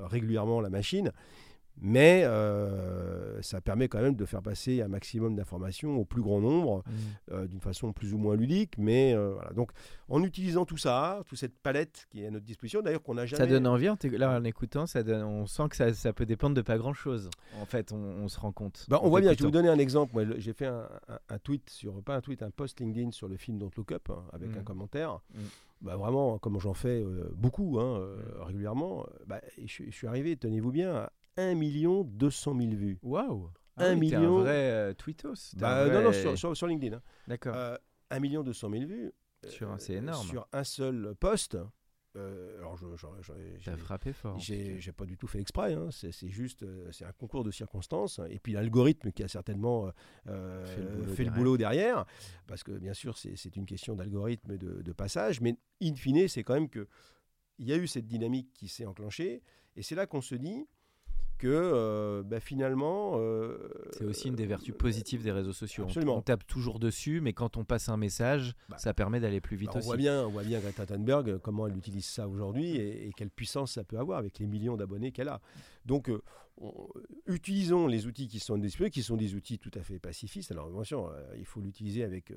[0.03, 1.13] régulièrement la machine.
[1.81, 6.41] Mais euh, ça permet quand même de faire passer un maximum d'informations au plus grand
[6.41, 6.93] nombre Mhm.
[7.33, 8.75] euh, d'une façon plus ou moins ludique.
[8.79, 9.51] Mais euh, voilà.
[9.53, 9.71] Donc
[10.09, 13.27] en utilisant tout ça, toute cette palette qui est à notre disposition, d'ailleurs qu'on n'a
[13.27, 13.43] jamais.
[13.43, 16.57] Ça donne envie, là en écoutant, ça donne- on sent que ça, ça peut dépendre
[16.57, 17.31] de pas grand chose.
[17.61, 18.87] En fait, on, on se rend compte.
[18.89, 20.13] Bah, on voit bien, je vais vous donner un exemple.
[20.15, 23.29] Moi, J'ai fait un, un- un tweet sur, pas un tweet, un post LinkedIn sur
[23.29, 25.21] le film Don't Look Up, hein, avec un commentaire.
[25.35, 25.39] Mm.
[25.83, 30.37] Bah, vraiment, comme j'en fais euh, beaucoup, hein, euh, régulièrement, bah, je, je suis arrivé,
[30.37, 31.09] tenez-vous bien,
[31.39, 31.55] 1
[32.05, 32.99] 200 000 vues.
[33.03, 35.55] Waouh Un Ah oui, t'es million- un vrai euh, tweetos.
[35.57, 36.97] Bah, Non, non, sur, sur- sur LinkedIn.
[36.97, 37.03] hein.
[37.29, 37.55] D'accord.
[37.57, 37.77] Euh,
[38.11, 39.13] 1 200 000 vues.
[39.47, 40.27] Sur euh, c'est énorme.
[40.27, 41.57] Sur un seul post.
[42.17, 42.77] Euh, alors,
[43.61, 44.37] j'ai- frappé fort.
[44.41, 45.91] J'ai pas du tout fait exprès, hein.
[45.93, 48.19] c'est juste, euh, c'est un concours de circonstances.
[48.31, 49.91] Et puis l'algorithme qui a certainement euh,
[50.27, 51.35] euh, Fait le boulot fait le derrière.
[51.39, 52.05] boulot derrière,
[52.49, 55.95] parce que bien sûr c'est c'est une question d'algorithme et de, de passage, mais in
[55.95, 56.89] fine c'est quand même que
[57.59, 59.43] il y a eu cette dynamique qui s'est enclenchée,
[59.77, 60.67] et c'est là qu'on se dit
[61.39, 63.13] que euh, bah, finalement...
[63.17, 63.57] euh,
[63.93, 65.85] C'est aussi une des vertus positives des réseaux sociaux.
[65.85, 66.17] On- Absolument.
[66.19, 69.57] On, tape toujours dessus, mais quand on passe un message, Bah, ça permet d'aller plus
[69.57, 69.87] vite Bah, on aussi.
[69.87, 73.13] voit bien, on voit bien Greta Thunberg euh, comment elle utilise ça aujourd'hui et, et
[73.17, 75.41] quelle puissance ça peut avoir avec les millions d'abonnés qu'elle a.
[75.87, 76.21] Donc, euh,
[76.61, 76.89] on-
[77.27, 80.51] utilisons les outils qui sont disponibles, qui sont des outils tout à fait pacifistes.
[80.51, 82.33] Alors, euh, il faut l'utiliser avec,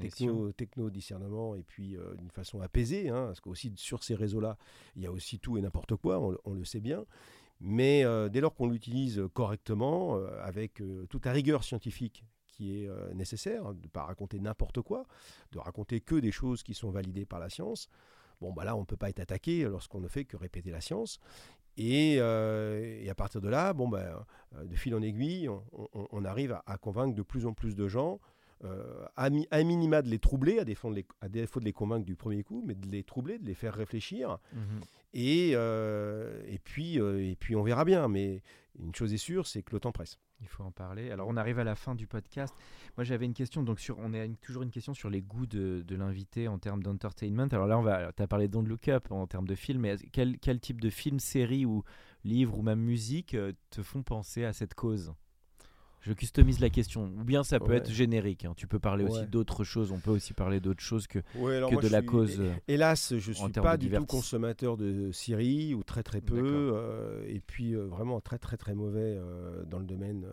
[0.00, 4.56] techno, techno discernement et puis d'une façon apaisée, hein, parce qu'aussi sur ces réseaux-là,
[4.96, 7.04] il y a aussi tout et n'importe quoi, on le sait bien.
[7.60, 12.84] Mais euh, dès lors qu'on l'utilise correctement, euh, avec euh, toute la rigueur scientifique qui
[12.84, 15.06] est nécessaire, de ne pas raconter n'importe quoi,
[15.50, 17.88] de raconter que des choses qui sont validées par la science,
[18.42, 20.82] bon, bah là, on ne peut pas être attaqué lorsqu'on ne fait que répéter la
[20.82, 21.20] science.
[21.78, 24.26] Et, à partir de là, bon, bah,
[24.62, 28.20] de fil en aiguille, on, arrive à convaincre de plus en plus de gens,
[28.64, 31.64] euh, à, mi- à minima de les troubler, à défaut de les, à défaut de
[31.64, 34.38] les convaincre du premier coup, mais de les troubler, de les faire réfléchir.
[34.52, 34.80] Mhm.
[35.14, 38.06] Et, euh, et, puis, euh, et puis on verra bien.
[38.08, 38.42] Mais
[38.78, 40.18] une chose est sûre, c'est que le temps presse.
[40.42, 41.10] Il faut en parler.
[41.10, 42.54] Alors, on arrive à la fin du podcast.
[42.96, 43.62] Moi, j'avais une question.
[43.62, 46.58] Donc, sur, on a une- toujours une question sur les goûts de, de l'invité en
[46.58, 47.48] termes d'entertainment.
[47.52, 48.12] Alors là, on va.
[48.12, 49.82] Tu as parlé de Don't Look Up en termes de film.
[49.82, 51.82] Mais quel, quel type de film, série ou
[52.24, 53.36] livre ou même musique
[53.70, 55.12] te font penser à cette cause?
[56.02, 57.10] Je customise la question.
[57.20, 57.76] Ou bien ça peut Ouais.
[57.76, 58.44] être générique.
[58.46, 58.54] hein.
[58.56, 59.92] Tu peux parler aussi d'autres choses.
[59.92, 61.18] On peut aussi parler d'autres choses que.
[61.36, 64.76] Ouais, que de la suis- cause, euh, Hélas, je en suis pas du tout consommateur
[64.78, 69.18] de Syrie ou très très peu, euh, et puis euh, vraiment très très très mauvais
[69.18, 70.24] euh, dans le domaine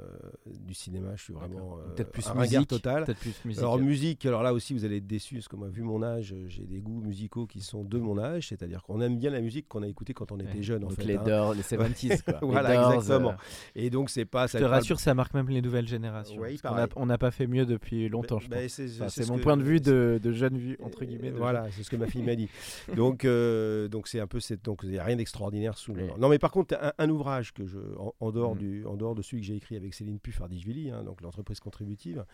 [0.46, 1.16] du cinéma.
[1.18, 2.68] Je suis vraiment Peut-être plus musique.
[2.68, 3.04] total.
[3.04, 3.60] Peut-être plus musique.
[3.60, 6.34] Alors musique, alors là aussi vous allez être déçus parce que moi vu mon âge,
[6.48, 9.68] j'ai des goûts musicaux qui sont de mon âge, c'est-à-dire qu'on aime bien la musique
[9.68, 11.04] qu'on a écoutée quand on était jeune en Donc fait.
[11.04, 11.24] les hein.
[11.26, 12.24] Doors, les 70s.
[12.24, 12.40] quoi.
[12.42, 13.36] Les Voilà, Doors, exactement.
[13.76, 14.48] Et donc c'est pas.
[14.48, 16.40] Je ça te pas rassure, ça marque même les nouvelles générations.
[16.40, 17.02] Ouais, il Parce qu'on a- paraît.
[17.02, 18.72] on n'a pas fait mieux depuis longtemps, je Ben, pense.
[18.74, 21.32] c'est Enfin, ce mon que- point de vue de, de jeune vue, entre guillemets.
[21.32, 22.50] Euh, voilà, c'est ce que ma fille m'a dit.
[22.96, 26.08] Donc, euh, donc c'est un peu donc il n'y a rien d'extraordinaire sous le.
[26.18, 28.60] Non, mais par contre, un, un ouvrage que je, en, en dehors Mhm.
[28.60, 32.26] du, en dehors de celui que j'ai écrit avec Céline Puff-Ardishvili, hein, donc l'entreprise contributive,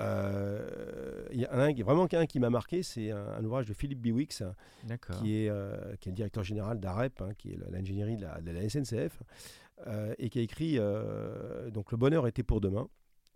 [0.00, 3.44] euh, il y en a un, qui- vraiment un qui m'a marqué, c'est un, un
[3.44, 4.42] ouvrage de Philippe Biwix,
[5.20, 8.62] qui est, euh, qui est le directeur général d'AREP, hein, qui est l'ingénierie de la
[8.68, 9.22] SNCF,
[9.86, 12.88] euh, et qui a écrit euh, donc Le bonheur était pour demain,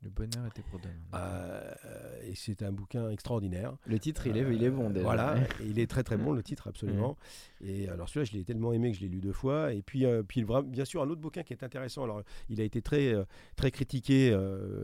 [0.02, 0.94] Le bonheur était pour demain.
[1.14, 1.74] Euh,
[2.22, 3.76] et c'est un bouquin extraordinaire.
[3.84, 5.04] Le titre, il est, il est bon déjà.
[5.04, 7.18] Voilà, et il est très très bon le titre absolument.
[7.60, 9.74] Et alors celui-là, je l'ai tellement aimé que je l'ai lu deux fois.
[9.74, 12.04] Et puis, euh, puis bien sûr, un autre bouquin qui est intéressant.
[12.04, 13.14] Alors, il a été très
[13.56, 14.34] très critiqué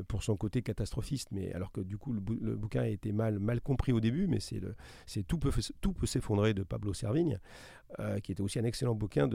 [0.08, 3.62] pour son côté catastrophiste, mais alors que du coup le, bouquin a été mal mal
[3.62, 4.60] compris au début, mais c'est
[5.26, 7.40] tout peut tout peut s'effondrer de Pablo Servigne.
[8.00, 9.28] Euh, qui était aussi un excellent bouquin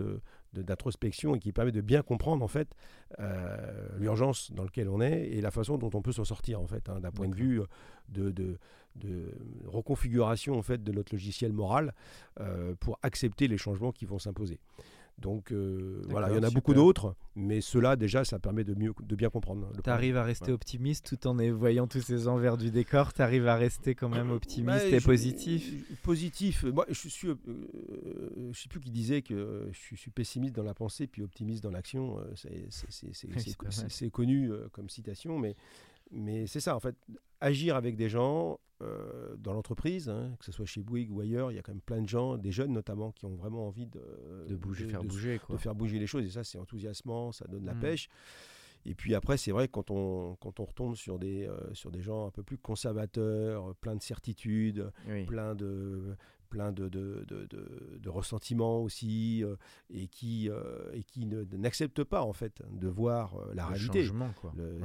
[0.54, 2.76] d'introspection et qui permet de bien comprendre en fait
[3.20, 6.68] euh, l'urgence dans laquelle on est et la façon dont on peut s'en sortir en
[6.68, 7.62] fait hein, d'un point de vue
[8.10, 8.58] de, de,
[8.96, 9.34] de,
[9.68, 11.94] reconfiguration en fait de notre logiciel moral
[12.40, 14.60] euh, pour accepter les changements qui vont s'imposer.
[15.22, 18.74] Donc euh, voilà, il y en a beaucoup d'autres, mais ceux-là déjà, ça permet de,
[18.74, 19.72] mieux, de bien comprendre.
[19.84, 23.48] Tu arrives à rester optimiste tout en voyant tous ces envers du décor, tu arrives
[23.48, 26.02] à rester quand même optimiste et positif?
[26.02, 27.36] Positif, moi je suis, euh,
[28.52, 31.72] je sais plus qui disait que je suis pessimiste dans la pensée puis optimiste dans
[31.72, 32.24] l'action, euh,
[33.90, 35.56] c'est connu comme citation, mais
[36.12, 36.96] mais c'est ça, en fait,
[37.40, 41.52] agir avec des gens euh, dans l'entreprise, hein, que ce soit chez Bouygues ou ailleurs,
[41.52, 43.86] il y a quand même plein de gens, des jeunes notamment, qui ont vraiment envie
[43.86, 44.02] de,
[44.48, 46.26] de bouger, faire bouger, de faire bouger les choses.
[46.26, 47.80] Et ça, c'est enthousiasmant, ça donne la mm.
[47.80, 48.10] pêche.
[48.86, 52.02] Et puis après, c'est vrai, quand on, quand on retombe sur des, euh, sur des
[52.02, 54.92] gens un peu plus conservateurs, plein de certitudes,
[55.28, 56.16] plein de,
[56.52, 59.56] plein de, de, de, de ressentiments aussi, euh,
[59.90, 64.08] et qui, euh, et qui n'acceptent pas en fait de voir euh, la réalité.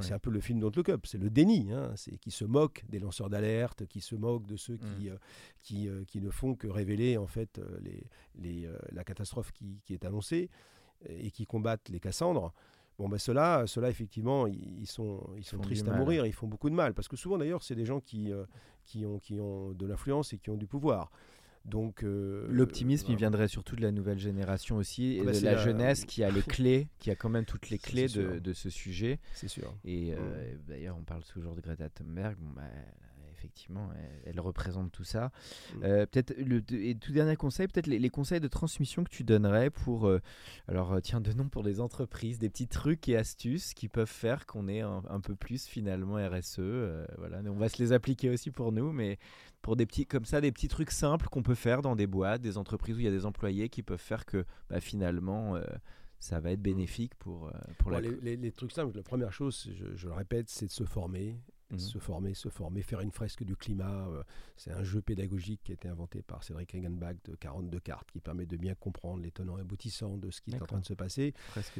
[0.01, 2.45] C'est un peu le film Don't Look Up, c'est le déni, hein, c'est qui se
[2.45, 5.17] moque des lanceurs d'alerte, qui se moque de ceux qui, mm.
[5.61, 8.03] qui, qui, ne font que révéler en fait les,
[8.35, 10.49] les, la catastrophe qui, qui, est annoncée
[11.07, 12.53] et qui combattent les Cassandres.
[12.97, 16.75] Bon, ben ceux-là, effectivement, ils, sont, ils, sont tristes à mourir, ils font beaucoup de
[16.75, 16.95] mal.
[16.95, 18.31] Parce que souvent, d'ailleurs, c'est des gens qui,
[18.85, 21.11] qui, ont, qui ont de l'influence et qui ont du pouvoir.
[21.67, 25.57] Donc euh, l'optimisme, il viendrait surtout de la nouvelle génération aussi et bah, de la,
[25.57, 28.69] jeunesse qui a les clés, qui a quand même toutes les clés de, de, ce
[28.69, 29.19] sujet.
[29.33, 29.75] C'est sûr.
[29.83, 30.59] Et euh, mm.
[30.69, 32.37] d'ailleurs, on parle toujours de Greta Thunberg.
[32.39, 32.63] Bon, bah,
[33.37, 33.89] effectivement,
[34.25, 35.31] elle, représente tout ça.
[35.75, 35.83] Mm.
[35.83, 39.69] Euh, peut-être le et tout dernier conseil, peut-être les, conseils de transmission que tu donnerais
[39.69, 40.09] pour,
[40.67, 44.45] alors tiens, de nom pour les entreprises, des petits trucs et astuces qui peuvent faire
[44.45, 46.59] qu'on ait un, peu plus finalement RSE.
[47.17, 49.19] voilà, on va se les appliquer aussi pour nous, mais
[49.61, 52.41] pour des petits comme ça des petits trucs simples qu'on peut faire dans des boîtes,
[52.41, 55.63] des entreprises où il y a des employés qui peuvent faire que bah, finalement euh,
[56.19, 58.01] ça va être bénéfique pour, euh, pour la...
[58.01, 61.37] Les, les, trucs simples, la première chose, je, le répète, c'est de se former.
[61.69, 61.79] Mhm.
[61.79, 64.07] Se former, se former, faire une fresque du climat.
[64.07, 64.23] Euh,
[64.55, 68.19] c'est un jeu pédagogique qui a été inventé par Cédric Regenbach de 42 cartes qui
[68.19, 70.85] permet de bien comprendre les tenants et aboutissants de ce qui est en train de
[70.85, 71.33] se passer.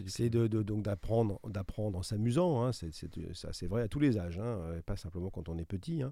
[0.07, 2.63] C'est de, donc d'apprendre, d'apprendre en s'amusant.
[2.63, 2.71] Hein.
[2.73, 6.01] C'est vrai à tous les âges, hein, pas simplement quand on est petit.
[6.01, 6.11] Hein.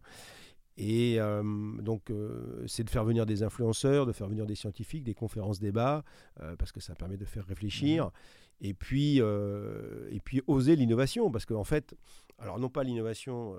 [0.78, 1.42] Et euh,
[1.82, 5.60] donc, euh, c'est de faire venir des influenceurs, de faire venir des scientifiques, des conférences
[5.60, 6.04] débats,
[6.42, 8.12] euh, parce que ça permet de faire réfléchir.
[8.62, 11.94] Et puis, et puis oser l'innovation, parce qu'en fait,
[12.38, 13.56] alors non pas l'innovation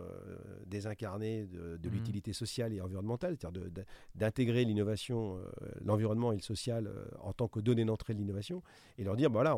[0.67, 3.63] désincarnée de, de l'utilité sociale et environnementale, c'est-à-dire
[4.15, 5.39] d'intégrer l'innovation,
[5.83, 8.63] l'environnement et le social en tant que données d'entrée de l'innovation,
[8.99, 9.57] et leur dire, voilà,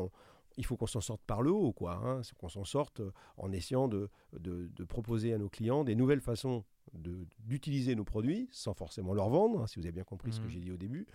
[0.58, 1.94] il faut qu'on s'en sorte par le haut, quoi.
[2.04, 3.00] Hein, qu'on s'en sorte
[3.36, 8.48] en essayant de, de, de, proposer à nos clients des nouvelles façons d'utiliser nos produits
[8.50, 10.50] sans forcément leur vendre, hein, si vous avez bien compris ce que mmh.
[10.50, 11.06] j'ai dit au début,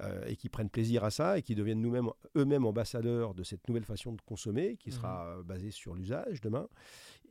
[0.00, 3.66] euh, et qui prennent plaisir à ça et qui deviennent nous-mêmes eux-mêmes ambassadeurs de cette
[3.68, 5.42] nouvelle façon de consommer qui sera mmh.
[5.44, 6.68] basée sur l'usage demain,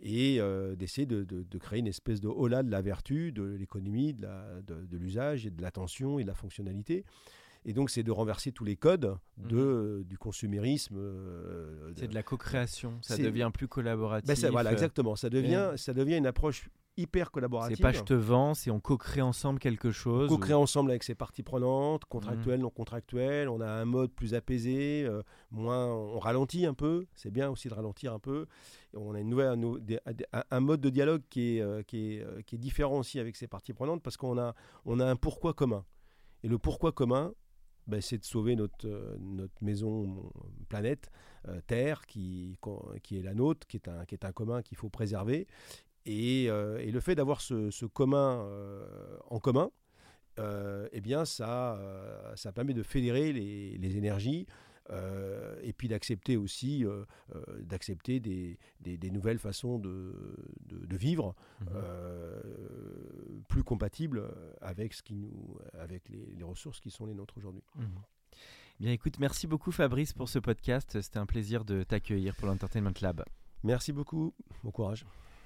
[0.01, 4.13] et euh, d'essayer de, de, créer une espèce de hola de la vertu, de l'économie,
[4.13, 7.05] de l'usage et de l'attention et de la fonctionnalité.
[7.67, 10.03] Et donc, c'est de renverser tous les codes de, mmh.
[10.03, 10.97] du consumérisme.
[10.97, 14.27] Euh, c'est de la co-création, ça devient plus collaboratif.
[14.27, 15.15] Ben ça, voilà, exactement.
[15.15, 17.77] Ça devient, ça devient une approche hyper collaborative.
[17.77, 20.29] C'est pas je te vends, c'est on co-crée ensemble quelque chose.
[20.29, 22.63] Co-crée ensemble avec ses parties prenantes, contractuelles, mmh.
[22.63, 23.49] non contractuelles.
[23.49, 25.21] On a un mode plus apaisé, euh,
[25.51, 27.05] moins on ralentit un peu.
[27.15, 28.47] C'est bien aussi de ralentir un peu.
[28.95, 29.59] on a une nouvelle,
[30.51, 33.35] un, mode de dialogue qui est, euh, qui, est, euh, qui est différent aussi avec
[33.35, 35.85] ses parties prenantes parce qu'on a, on a un pourquoi commun.
[36.43, 37.33] Et le pourquoi commun,
[37.87, 38.87] ben, c'est de sauver notre,
[39.19, 40.31] notre maison
[40.69, 41.11] planète,
[41.67, 42.57] Terre, qui,
[43.03, 45.47] qui est la nôtre, qui est un, qui est un commun qu'il faut préserver.
[46.07, 49.71] Euh, et, le fait d'avoir ce, commun euh, en commun,
[50.39, 51.79] euh, eh bien, ça,
[52.35, 54.45] ça permet de fédérer les, énergies
[55.63, 56.85] et puis d'accepter aussi
[57.59, 60.13] d'accepter des, des, nouvelles façons de,
[60.67, 61.65] de, vivre mmh
[63.47, 64.27] plus compatibles
[64.61, 67.63] avec, ce qui nous, avec les, ressources qui sont les nôtres aujourd'hui.
[67.75, 67.83] Mmh
[68.81, 71.01] bien, écoute, merci beaucoup Fabrice pour ce podcast.
[71.01, 73.23] C'était un plaisir de t'accueillir pour l'Entertainment Lab.
[73.63, 74.33] Merci beaucoup.
[74.63, 75.05] Bon courage.